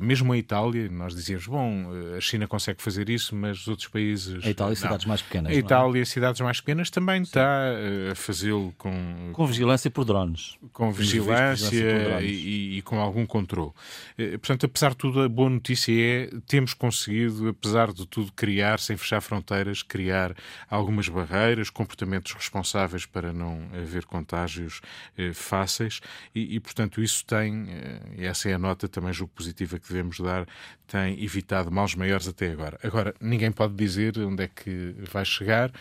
[0.00, 4.44] mesmo a Itália, nós dizíamos, bom, a China consegue fazer isso, mas os outros países.
[4.44, 4.76] A Itália, não.
[4.76, 5.52] cidades mais pequenas.
[5.52, 5.58] A é?
[5.58, 6.04] Itália, é?
[6.04, 7.70] cidades mais pequenas, também está
[8.10, 10.56] a fazê-lo com, com vigilância por drones.
[10.72, 13.72] Com vigilância e, e, com algum controle.
[14.16, 18.78] Eh, portanto, apesar de tudo, a boa notícia é temos conseguido, apesar de tudo, criar,
[18.78, 20.32] sem fechar fronteiras, criar
[20.68, 24.80] algumas barreiras, comportamentos responsáveis para não haver contágios
[25.18, 26.00] eh, fáceis
[26.32, 29.88] e, e, portanto, isso tem, eh, e essa é a nota também julgo positiva que
[29.88, 30.46] devemos dar,
[30.86, 32.78] tem evitado males maiores até agora.
[32.82, 35.72] Agora, ninguém pode dizer onde é que vai chegar.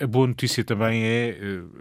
[0.00, 1.36] A boa notícia também é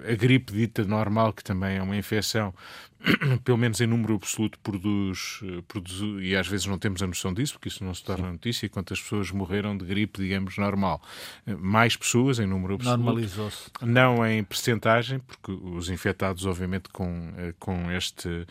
[0.07, 2.53] a gripe dita normal, que também é uma infecção,
[3.43, 7.53] pelo menos em número absoluto, produz, produz, e às vezes não temos a noção disso,
[7.53, 11.01] porque isso não se torna notícia, quantas pessoas morreram de gripe, digamos, normal.
[11.45, 13.03] Mais pessoas em número absoluto.
[13.03, 13.71] Normalizou-se.
[13.81, 18.45] Não em percentagem, porque os infectados, obviamente, com, com este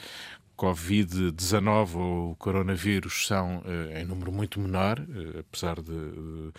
[0.61, 3.63] Covid-19 ou o coronavírus são
[3.97, 5.01] em número muito menor,
[5.39, 6.53] apesar de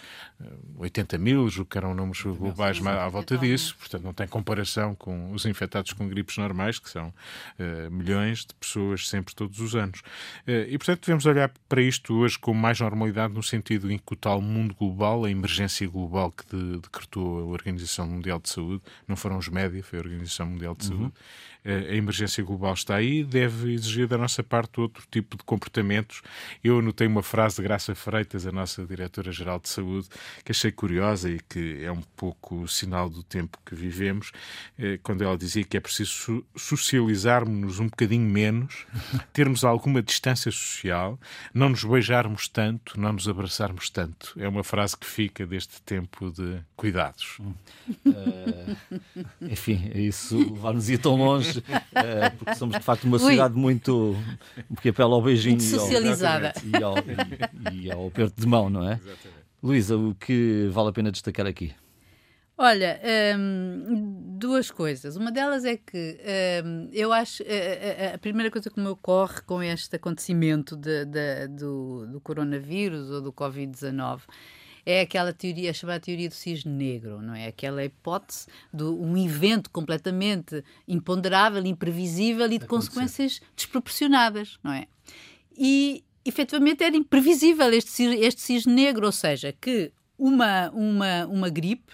[0.78, 5.32] 80 mil, julgo que eram números globais à volta disso, portanto não tem comparação com
[5.32, 7.14] os infectados com gripes normais, que são
[7.92, 10.02] milhões de pessoas sempre todos os anos.
[10.48, 14.16] e portanto devemos olhar para isto hoje com mais normalidade no sentido em que o
[14.16, 19.16] tal mundo global, a emergência global que de, decretou a Organização Mundial de Saúde, não
[19.16, 21.12] foram os média, foi a Organização Mundial de Saúde, uhum
[21.64, 26.22] a emergência global está aí, deve exigir da nossa parte outro tipo de comportamentos.
[26.64, 30.08] Eu anotei uma frase de Graça Freitas, a nossa Diretora-Geral de Saúde,
[30.44, 34.32] que achei curiosa e que é um pouco sinal do tempo que vivemos,
[34.80, 38.88] eh, quando ela dizia que é preciso socializarmos-nos um bocadinho menos,
[39.32, 41.20] termos alguma distância social,
[41.54, 44.34] não nos beijarmos tanto, não nos abraçarmos tanto.
[44.38, 47.38] É uma frase que fica deste tempo de cuidados.
[48.06, 48.76] Uh,
[49.42, 51.51] enfim, isso levar-nos ir tão longe
[51.94, 54.16] é, porque somos de facto uma sociedade muito
[54.82, 56.54] que apela ao beijinho muito socializada.
[56.64, 59.00] E ao, e, ao, e ao aperto de mão, não é?
[59.62, 61.74] Luísa, o que vale a pena destacar aqui?
[62.58, 63.02] Olha,
[63.38, 65.16] hum, duas coisas.
[65.16, 66.20] Uma delas é que
[66.64, 69.96] hum, eu acho a, eh, a, eh, a, primeira coisa que me ocorre com este
[69.96, 74.22] acontecimento de, de, do, do coronavírus ou do Covid-19
[74.86, 77.48] é aquela teoria chamada teoria do cisne negro, não é?
[77.48, 84.88] Aquela hipótese de um evento completamente imponderável, imprevisível e de consequências desproporcionadas, não é?
[85.58, 91.94] E efetivamente era imprevisível este, este cisne negro, ou seja, que uma, uma, uma gripe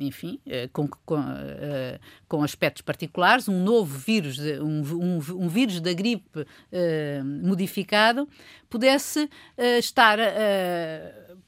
[0.00, 5.80] enfim, eh, com, com, uh, com aspectos particulares, um novo vírus, um, um, um vírus
[5.80, 8.28] da gripe uh, modificado,
[8.68, 10.18] pudesse uh, estar,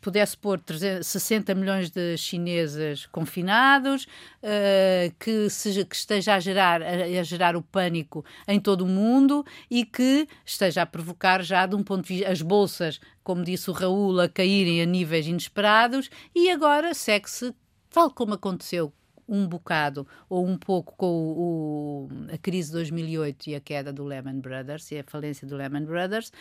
[0.07, 4.07] pudesse pôr 300, 60 milhões de chinesas confinados,
[5.19, 9.45] que, seja, que esteja a gerar, a, a, gerar o pânico em todo o mundo
[9.69, 13.69] e que esteja a provocar já, de um ponto de vista, as bolsas, como disse
[13.69, 17.53] o Raul, a caírem a níveis inesperados e agora segue-se
[17.91, 18.93] tal como aconteceu
[19.29, 23.93] um bocado ou um pouco com o, o, a crise de 2008 e a queda
[23.93, 26.33] do Lehman Brothers e a falência do Lehman Brothers,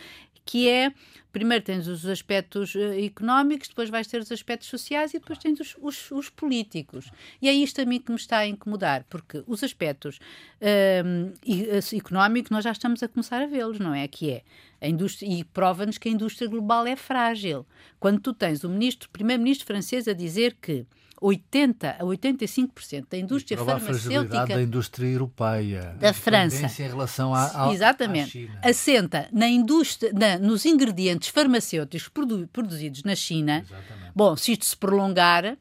[0.46, 0.92] que é,
[1.32, 5.58] primeiro tens os aspectos uh, económicos, depois vais ter os aspectos sociais e depois tens
[5.58, 7.10] os, os, os, políticos.
[7.42, 10.20] E é isto a mim que me está a incomodar, porque os aspectos
[10.60, 14.06] uh, económicos nós já estamos a começar a vê-los, não é?
[14.06, 14.42] Que é
[14.80, 17.66] a indústria, e prova-nos que a indústria global é frágil.
[17.98, 20.86] Quando tu tens o ministro, primeiro-ministro francês a dizer que
[21.20, 27.72] 80 a 85% da indústria farmacêutica da indústria europeia da França em relação à, à
[27.72, 34.12] exatamente à assenta na indústria na, nos ingredientes farmacêuticos produ, produzidos na China exatamente.
[34.14, 35.56] bom se isto se prolongar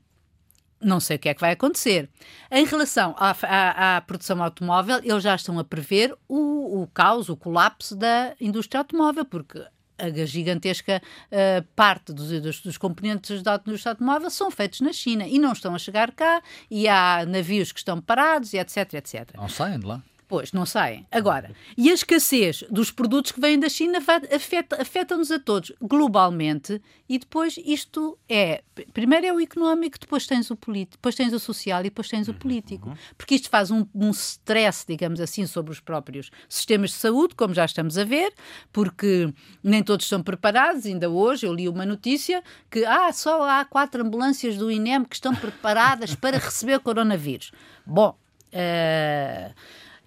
[0.81, 2.09] não sei o que é que vai acontecer.
[2.51, 7.27] Em relação à, à, à produção automóvel, eles já estão a prever o, o caos,
[7.27, 9.65] o colapso da indústria automóvel, porque
[9.97, 15.27] a gigantesca uh, parte dos, dos, dos, componentes da indústria automóvel são feitos na China
[15.27, 19.31] e não estão a chegar cá e há navios que estão parados e etc, etc.
[19.35, 20.01] Não saem de lá.
[20.27, 21.05] Pois, não saem.
[21.11, 26.81] Agora, e a escassez dos produtos que vêm da China afeta-nos afeta a todos globalmente
[27.07, 31.39] e depois isto é, primeiro é o económico, depois tens o político, depois tens o
[31.39, 32.89] social e depois tens o político.
[32.89, 32.95] Uhum.
[33.15, 37.53] Porque isto faz um, um stress, digamos assim, sobre os próprios sistemas de saúde, como
[37.53, 38.33] já estamos a ver,
[38.73, 39.31] porque
[39.63, 40.87] nem todos estão preparados.
[40.87, 45.15] Ainda hoje eu li uma notícia que ah, só há quatro ambulâncias do INEM que
[45.15, 47.51] estão preparadas para receber coronavírus.
[47.85, 48.17] Bom,
[48.53, 49.53] uh,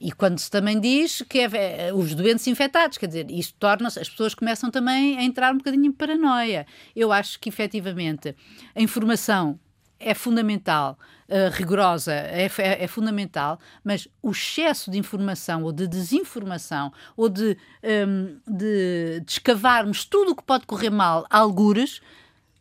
[0.01, 3.99] e quando se também diz que é, é os doentes infectados, quer dizer, isto torna-se,
[3.99, 6.67] as pessoas começam também a entrar um bocadinho em paranoia.
[6.95, 8.35] Eu acho que efetivamente
[8.75, 9.59] a informação
[10.01, 10.97] é fundamental,
[11.29, 17.29] uh, rigorosa, é, é, é, fundamental, mas o excesso de informação ou de desinformação ou
[17.29, 22.01] de, um, de, de escavarmos tudo o que pode correr mal, algures,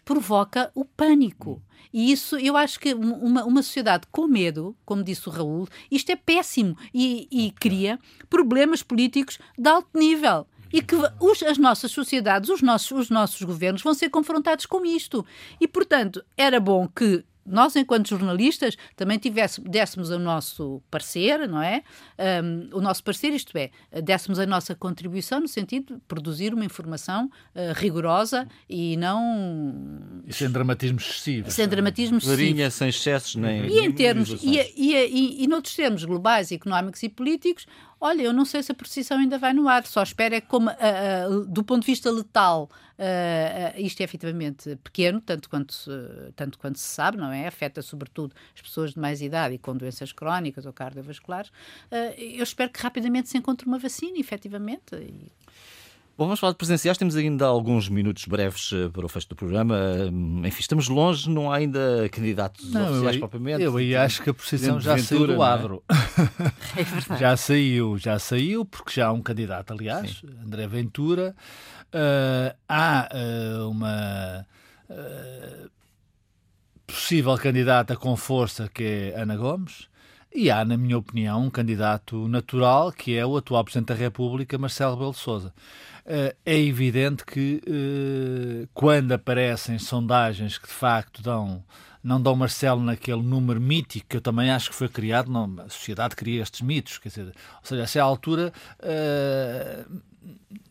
[0.04, 1.62] provoca o pânico.
[1.94, 6.12] E isso, eu acho que uma, uma sociedade com medo, como disse o Raul, isto
[6.12, 10.48] é péssimo e, e cria problemas políticos de alto nível.
[10.72, 14.86] E que os, as nossas sociedades, os nossos, os nossos governos vão ser confrontados com
[14.86, 15.26] isto.
[15.62, 21.62] E, portanto, era bom que nós, enquanto jornalistas, também tivéssemos, dessemos o nosso parecer, não
[21.62, 21.82] é?
[22.44, 26.66] Um, o nosso parecer, isto é, dessemos a nossa contribuição no sentido de produzir uma
[26.66, 30.22] informação uh, rigorosa e não.
[30.26, 31.50] E sem dramatismo excessivo.
[31.50, 32.72] Sem dramatismo excessivo.
[32.72, 33.66] sem excessos nem.
[33.68, 34.30] E em termos.
[34.44, 37.66] E, e, e, e noutros termos globais, económicos e políticos,
[38.00, 40.48] Olha, eu não sei se a precisão ainda vai no ar, só espero é que,
[40.48, 45.74] como, uh, uh, do ponto de vista letal, uh, isto é efetivamente pequeno, tanto quanto,
[46.36, 47.48] tanto quanto se sabe, não é?
[47.48, 51.52] Afeta sobretudo as pessoas de mais idade e com doenças crónicas ou cardiovasculares.
[52.18, 54.96] eu espero que rapidamente se encontre uma vacina, efetivamente.
[54.96, 55.32] E...
[56.18, 56.98] Bom, vamos falar de presenciais.
[56.98, 59.76] Temos ainda alguns minutos breves eh, para o fecho do programa.
[60.12, 63.62] Hum, enfim, estamos longe, não há ainda candidatos não, oficiais eu, propriamente.
[63.62, 65.46] Eu aí acho que a posição já saiu do é?
[65.46, 65.84] adro.
[66.76, 67.18] É?
[67.18, 70.28] já saiu, já saiu, porque já há um candidato, aliás, Sim.
[70.44, 71.36] André Ventura.
[71.88, 74.46] Uh, há uh, uma
[74.90, 75.70] uh,
[76.88, 79.88] possível candidata com força que é Ana Gomes.
[80.34, 84.58] E há, na minha opinião, um candidato natural que é o atual Presidente da República,
[84.58, 85.52] Marcelo Sousa.
[85.52, 85.87] Eh,
[86.46, 91.64] é evidente que eh, quando aparecem sondagens que de facto dão
[92.02, 95.68] não dão Marcelo naquele número mítico que eu também acho que foi criado, não, a
[95.68, 97.34] sociedade cria estes mitos, quer dizer, ou
[97.64, 100.02] seja, a essa altura uh,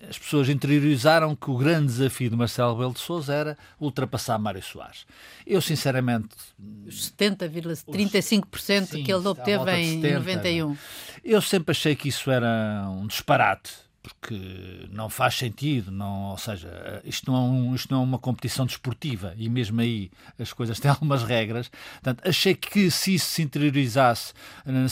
[0.08, 4.62] as pessoas interiorizaram que o grande desafio de Marcelo Rebelo de Sousa era ultrapassar Mário
[4.62, 5.04] Soares.
[5.46, 6.28] Eu, sinceramente...
[6.86, 10.76] Os 70,35% que ele obteve em 70, 91.
[11.24, 17.02] Eu sempre achei que isso era um disparate porque não faz sentido, não, ou seja,
[17.04, 20.78] isto não, é um, isto não é uma competição desportiva e mesmo aí as coisas
[20.80, 21.68] têm algumas regras.
[21.94, 24.32] Portanto, achei que se isso se interiorizasse
[24.64, 24.86] na,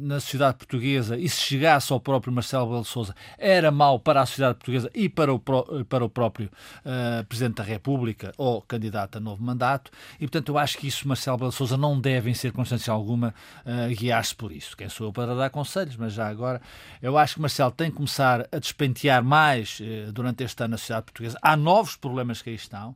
[0.00, 4.26] na sociedade portuguesa e se chegasse ao próprio Marcelo Belo Souza, era mau para a
[4.26, 6.50] sociedade portuguesa e para o, para o próprio
[6.84, 9.90] uh, Presidente da República ou candidato a novo mandato.
[10.16, 13.34] E, portanto, eu acho que isso, Marcelo Belo Souza, não deve, em circunstância alguma,
[13.64, 14.76] uh, guiar-se por isso.
[14.76, 16.60] Quem sou eu para dar conselhos, mas já agora,
[17.00, 21.06] eu acho que Marcelo tem começar a despentear mais eh, durante este ano na sociedade
[21.06, 21.38] portuguesa.
[21.40, 22.94] Há novos problemas que aí estão.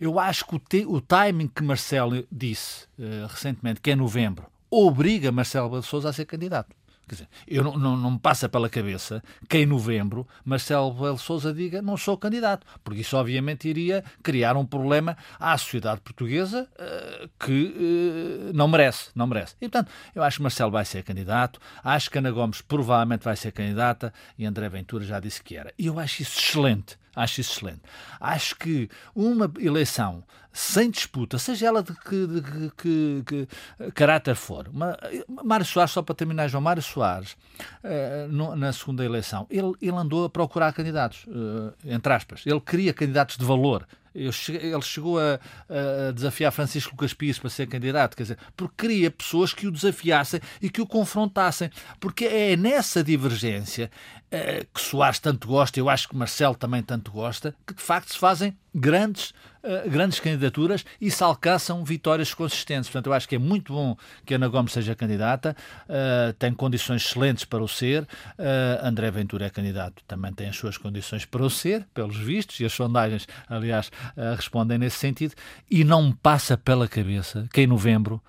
[0.00, 4.46] Eu acho que o, te, o timing que Marcelo disse eh, recentemente, que é novembro,
[4.70, 6.74] obriga Marcelo Souza a ser candidato.
[7.10, 11.18] Quer dizer, eu não, não, não, me passa pela cabeça que em novembro Marcelo Belo
[11.18, 16.68] Souza diga não sou candidato, porque isso obviamente iria criar um problema à sociedade portuguesa
[16.78, 19.56] uh, que uh, não merece, não merece.
[19.60, 23.34] E portanto, eu acho que Marcelo vai ser candidato, acho que Ana Gomes provavelmente vai
[23.34, 25.74] ser candidata e André Ventura já disse que era.
[25.76, 26.96] E eu acho isso excelente.
[27.14, 27.82] Acho isso excelente.
[28.20, 34.34] Acho que uma eleição sem disputa, seja ela de que, de que, que, que caráter
[34.34, 34.98] for, uma,
[35.44, 37.36] Mário Soares, só para terminar, João Mário Soares,
[37.84, 42.42] uh, no, na segunda eleição, ele, ele andou a procurar candidatos, uh, entre aspas.
[42.44, 43.86] Ele queria candidatos de valor.
[44.14, 45.38] Ele chegou a,
[45.68, 49.70] a, desafiar Francisco Lucas Pires para ser candidato, quer dizer, porque queria pessoas que o
[49.70, 53.90] desafiassem e que o confrontassem, porque é nessa divergência
[54.26, 58.12] uh, que Soares tanto gosta, eu acho que Marcelo também tanto gosta, que de facto
[58.12, 59.30] se fazem grandes,
[59.62, 62.88] uh, grandes candidaturas e se alcançam vitórias consistentes.
[62.88, 65.56] Portanto, eu acho que é muito bom que Ana Gomes seja candidata,
[65.88, 68.02] uh, tem condições excelentes para o ser.
[68.02, 72.60] Uh, André Ventura é candidato, também tem as suas condições para o ser, pelos vistos,
[72.60, 73.90] e as sondagens, aliás,
[74.36, 75.34] respondem nesse sentido.
[75.70, 78.22] E não me passa pela cabeça que em novembro.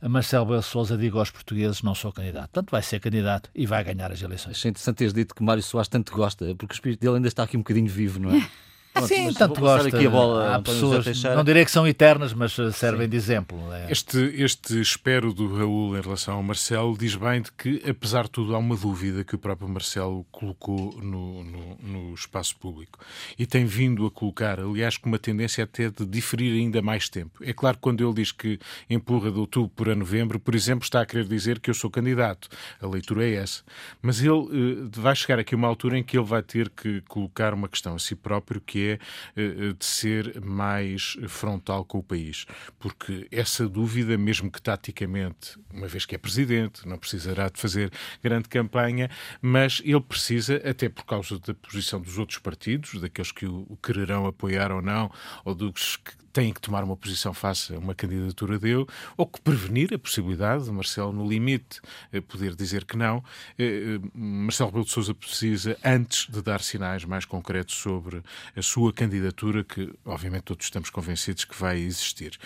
[0.00, 2.50] Marcelo Belo Souza diga aos portugueses não sou candidato.
[2.50, 4.56] Portanto, vai ser candidato e vai ganhar as eleições.
[4.56, 7.42] Achei interessante teres dito que Mário Soares tanto gosta, porque o espírito dele ainda está
[7.42, 8.48] aqui um bocadinho vivo, não é?
[9.06, 9.88] Sim, tanto gosta.
[9.88, 13.10] Aqui a bola, Há pessoas, não direi que são eternas, mas eh, servem Sim.
[13.10, 13.72] de exemplo.
[13.72, 13.90] É.
[13.90, 18.30] Este, este espero do Raul em relação ao Marcelo diz bem de que, apesar de
[18.30, 22.98] tudo, há uma dúvida que o próprio Marcelo colocou no, no, no espaço público
[23.38, 27.42] e tem vindo a colocar, aliás, com uma tendência até de diferir ainda mais tempo.
[27.42, 28.58] É claro que quando ele diz que
[28.88, 32.48] empurra de outubro para novembro, por exemplo, está a querer dizer que eu sou candidato.
[32.80, 33.62] A leitura é essa.
[34.02, 37.54] Mas ele uh, vai chegar aqui uma altura em que ele vai ter que colocar
[37.54, 38.98] uma questão a si próprio que é
[39.36, 42.46] é de ser mais frontal com o país.
[42.78, 47.90] Porque essa dúvida, mesmo que taticamente, uma vez que é presidente, não precisará de fazer
[48.22, 49.10] grande campanha,
[49.40, 54.26] mas ele precisa, até por causa da posição dos outros partidos, daqueles que o quererão
[54.26, 55.10] apoiar ou não,
[55.44, 59.40] ou dos que têm que tomar uma posição face a uma candidatura dele, ou que
[59.40, 61.80] prevenir a possibilidade de Marcelo, no limite,
[62.12, 63.22] eh, poder dizer que não.
[63.58, 68.22] Eh, eh, Marcelo Rebelo de Sousa precisa, antes de dar sinais mais concretos sobre
[68.56, 72.38] a sua candidatura, que obviamente todos estamos convencidos que vai existir.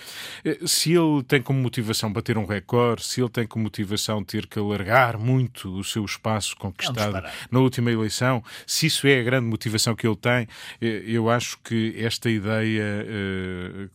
[0.66, 4.58] Se ele tem como motivação bater um recorde, se ele tem como motivação ter que
[4.58, 9.94] alargar muito o seu espaço conquistado na última eleição, se isso é a grande motivação
[9.94, 10.48] que ele tem,
[10.80, 13.06] eu acho que esta ideia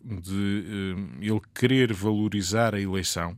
[0.03, 3.37] de uh, ele querer valorizar a eleição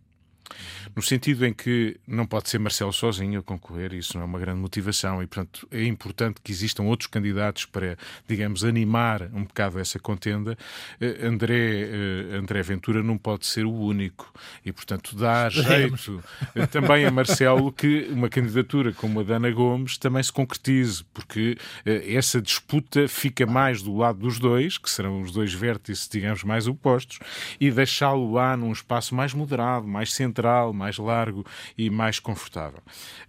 [0.95, 4.39] no sentido em que não pode ser Marcelo sozinho a concorrer, isso não é uma
[4.39, 7.97] grande motivação e, portanto, é importante que existam outros candidatos para,
[8.27, 10.57] digamos, animar um bocado essa contenda.
[10.99, 14.31] Uh, André, uh, André Ventura não pode ser o único
[14.65, 16.23] e, portanto, dá jeito
[16.71, 21.57] também a Marcelo que uma candidatura como a da Ana Gomes também se concretize, porque
[21.85, 26.67] essa disputa fica mais do lado dos dois, que serão os dois vértices, digamos, mais
[26.67, 27.19] opostos,
[27.59, 30.38] e deixá-lo lá num espaço mais moderado, mais central,
[30.73, 31.45] mais largo
[31.77, 32.79] e mais confortável.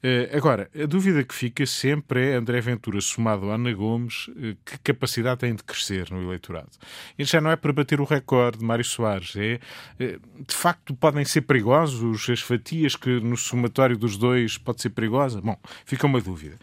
[0.03, 4.57] Uh, agora, a dúvida que fica sempre é André Ventura somado a Ana Gomes, uh,
[4.65, 6.71] que capacidade tem de crescer no eleitorado?
[7.19, 9.61] Isto já não é para bater o recorde de Mário Soares, é
[10.01, 14.91] uh, de facto podem ser perigosos as fatias que no somatório dos dois pode ser
[14.91, 15.41] perigosa?
[15.41, 16.57] Bom, fica uma dúvida.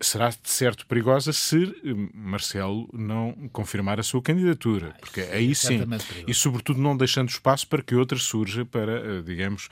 [0.00, 1.74] será de certo perigosa se
[2.14, 5.80] Marcelo não confirmar a sua candidatura, porque aí sim,
[6.26, 9.68] e sobretudo não deixando espaço para que outra surja para, digamos,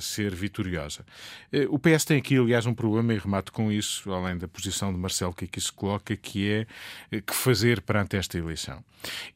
[0.00, 1.04] ser vitoriosa.
[1.68, 4.98] O PS tem aqui, aliás, um problema, e remato com isso, além da posição de
[4.98, 6.66] Marcelo que aqui se coloca, que é
[7.10, 8.84] eh, que fazer perante esta eleição.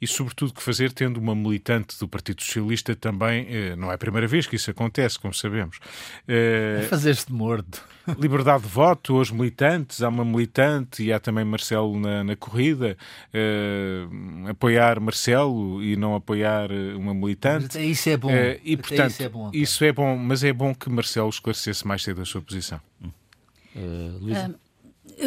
[0.01, 3.99] E, sobretudo, que fazer tendo uma militante do Partido Socialista também, eh, não é a
[3.99, 5.79] primeira vez que isso acontece, como sabemos.
[6.27, 7.85] É fazer-se de morto.
[8.19, 12.97] Liberdade de voto aos militantes, há uma militante e há também Marcelo na, na corrida.
[13.35, 17.79] Uh, apoiar Marcelo e não apoiar uma militante.
[17.79, 18.29] Isso é bom.
[18.29, 21.87] Uh, e, portanto, isso é bom, isso é bom, mas é bom que Marcelo esclarecesse
[21.87, 22.81] mais cedo a sua posição.
[23.03, 24.55] Uh, Luísa?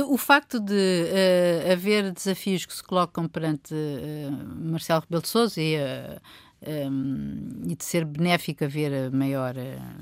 [0.07, 5.59] O facto de uh, haver desafios que se colocam perante uh, Marcelo Rebelo de Sousa
[5.61, 6.21] e, uh,
[6.62, 9.55] um, e, de ser benéfico haver maior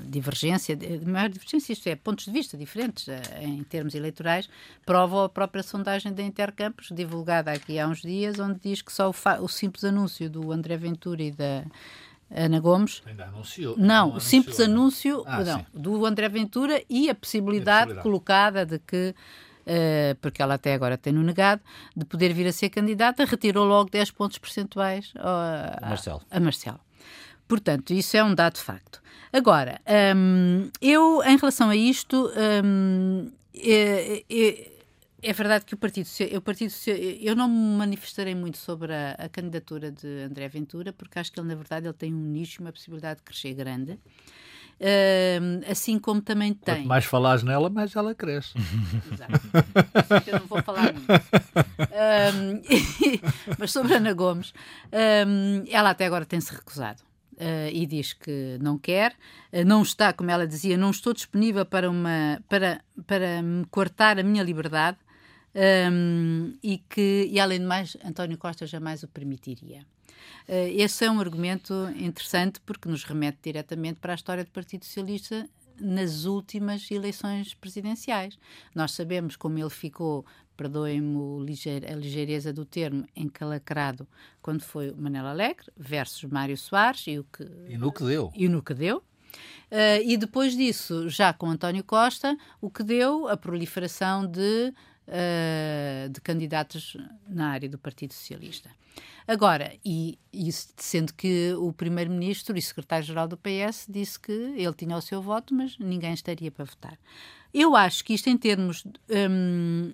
[0.06, 3.06] divergência, maior divergência, isto é, pontos de vista diferentes
[3.40, 4.48] em termos eleitorais,
[4.84, 9.10] prova a própria sondagem da Intercampos, divulgada aqui há uns dias, onde diz que só
[9.10, 11.64] o, o simples anúncio do André Ventura e da
[12.30, 13.02] Ana Gomes.
[13.06, 13.76] Ainda anunciou.
[13.76, 18.02] Não, o simples anúncio ah, não, do André Ventura e a possibilidade, a possibilidade.
[18.02, 19.14] colocada de que,
[19.70, 21.62] uh, porque ela até agora tem no negado,
[21.96, 26.22] de poder vir a ser candidata, retirou logo 10 pontos percentuais a, a, Marcelo.
[26.30, 26.80] a Marcelo.
[27.46, 29.00] Portanto, isso é um dado facto.
[29.32, 29.80] Agora,
[30.16, 32.30] um, eu, em relação a isto,
[32.64, 34.70] um, é, é,
[35.22, 36.72] é verdade que o Partido, o Partido
[37.20, 41.38] eu não me manifestarei muito sobre a, a, candidatura de André Ventura, porque acho que
[41.38, 43.98] ele, na verdade, ele tem um nicho, uma possibilidade de crescer grande.
[45.70, 46.76] Assim como também tem.
[46.76, 48.54] Quanto mais falares nela, mais ela cresce.
[49.12, 49.32] Exato.
[50.26, 51.06] eu não vou falar muito.
[53.58, 54.54] mas sobre Ana Gomes,
[55.68, 57.02] ela até agora tem-se recusado.
[57.40, 59.14] Uh, e diz que não quer,
[59.50, 64.18] uh, não está, como ela dizia, não estou disponível para, uma, para, para me cortar
[64.18, 64.98] a minha liberdade,
[65.90, 69.86] um, e que, e além de mais, António Costa jamais o permitiria.
[70.48, 74.84] Uh, esse é um argumento interessante porque nos remete diretamente para a história do Partido
[74.84, 75.48] Socialista
[75.80, 78.38] nas últimas eleições presidenciais.
[78.74, 80.24] Nós sabemos como ele ficou,
[80.56, 81.18] perdoem-me
[81.90, 84.06] a ligeireza do termo, encalacrado
[84.42, 88.32] quando foi Manela Alegre versus Mário Soares e, o que, e no que deu.
[88.34, 88.98] E no que deu.
[89.70, 94.74] Uh, e depois disso, já com António Costa, o que deu a proliferação de
[95.10, 96.96] uh, de candidatos
[97.28, 98.70] na área do Partido Socialista.
[99.26, 104.96] Agora, e isso sendo que o primeiro-ministro e secretário-geral do PS disse que ele tinha
[104.96, 106.98] o seu voto, mas ninguém estaria para votar.
[107.52, 108.84] Eu acho que isto, em termos.
[109.08, 109.92] Um,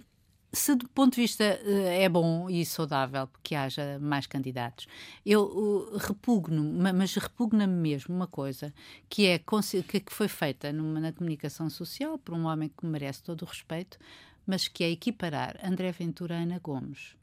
[0.53, 4.87] se do ponto de vista uh, é bom e saudável que haja mais candidatos,
[5.25, 6.65] eu repugno,
[6.95, 8.73] mas repugna-me mesmo uma coisa
[9.07, 13.43] que é que foi feita numa, na comunicação social por um homem que merece todo
[13.43, 13.99] o respeito,
[14.47, 17.17] mas que é equiparar André Ventura a Ana Gomes.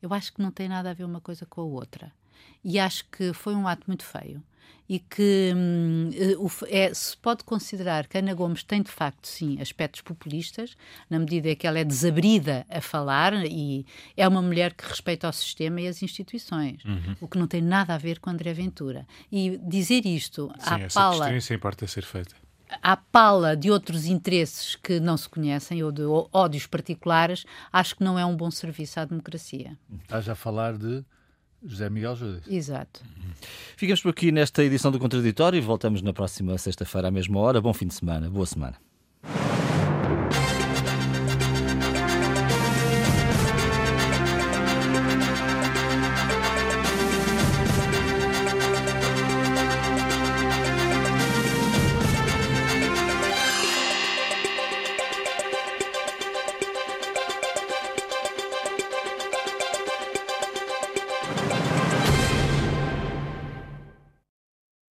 [0.00, 2.12] Eu acho que não tem nada a ver uma coisa com a outra.
[2.64, 4.42] E acho que foi um ato muito feio.
[4.88, 6.10] E que hum,
[6.68, 10.76] é, se pode considerar que Ana Gomes tem, de facto, sim, aspectos populistas,
[11.08, 15.28] na medida em que ela é desabrida a falar e é uma mulher que respeita
[15.28, 17.16] o sistema e as instituições, uhum.
[17.20, 19.06] o que não tem nada a ver com André Ventura.
[19.30, 21.32] E dizer isto sim, à essa pala.
[21.32, 22.41] Essa importa ser feita
[22.82, 26.02] à pala de outros interesses que não se conhecem ou de
[26.32, 29.76] ódios particulares, acho que não é um bom serviço à democracia.
[30.02, 31.04] Estás a falar de
[31.64, 32.44] José Miguel Judas.
[32.46, 33.02] Exato.
[33.76, 37.60] Ficamos por aqui nesta edição do Contraditório e voltamos na próxima sexta-feira à mesma hora.
[37.60, 38.28] Bom fim de semana.
[38.28, 38.91] Boa semana.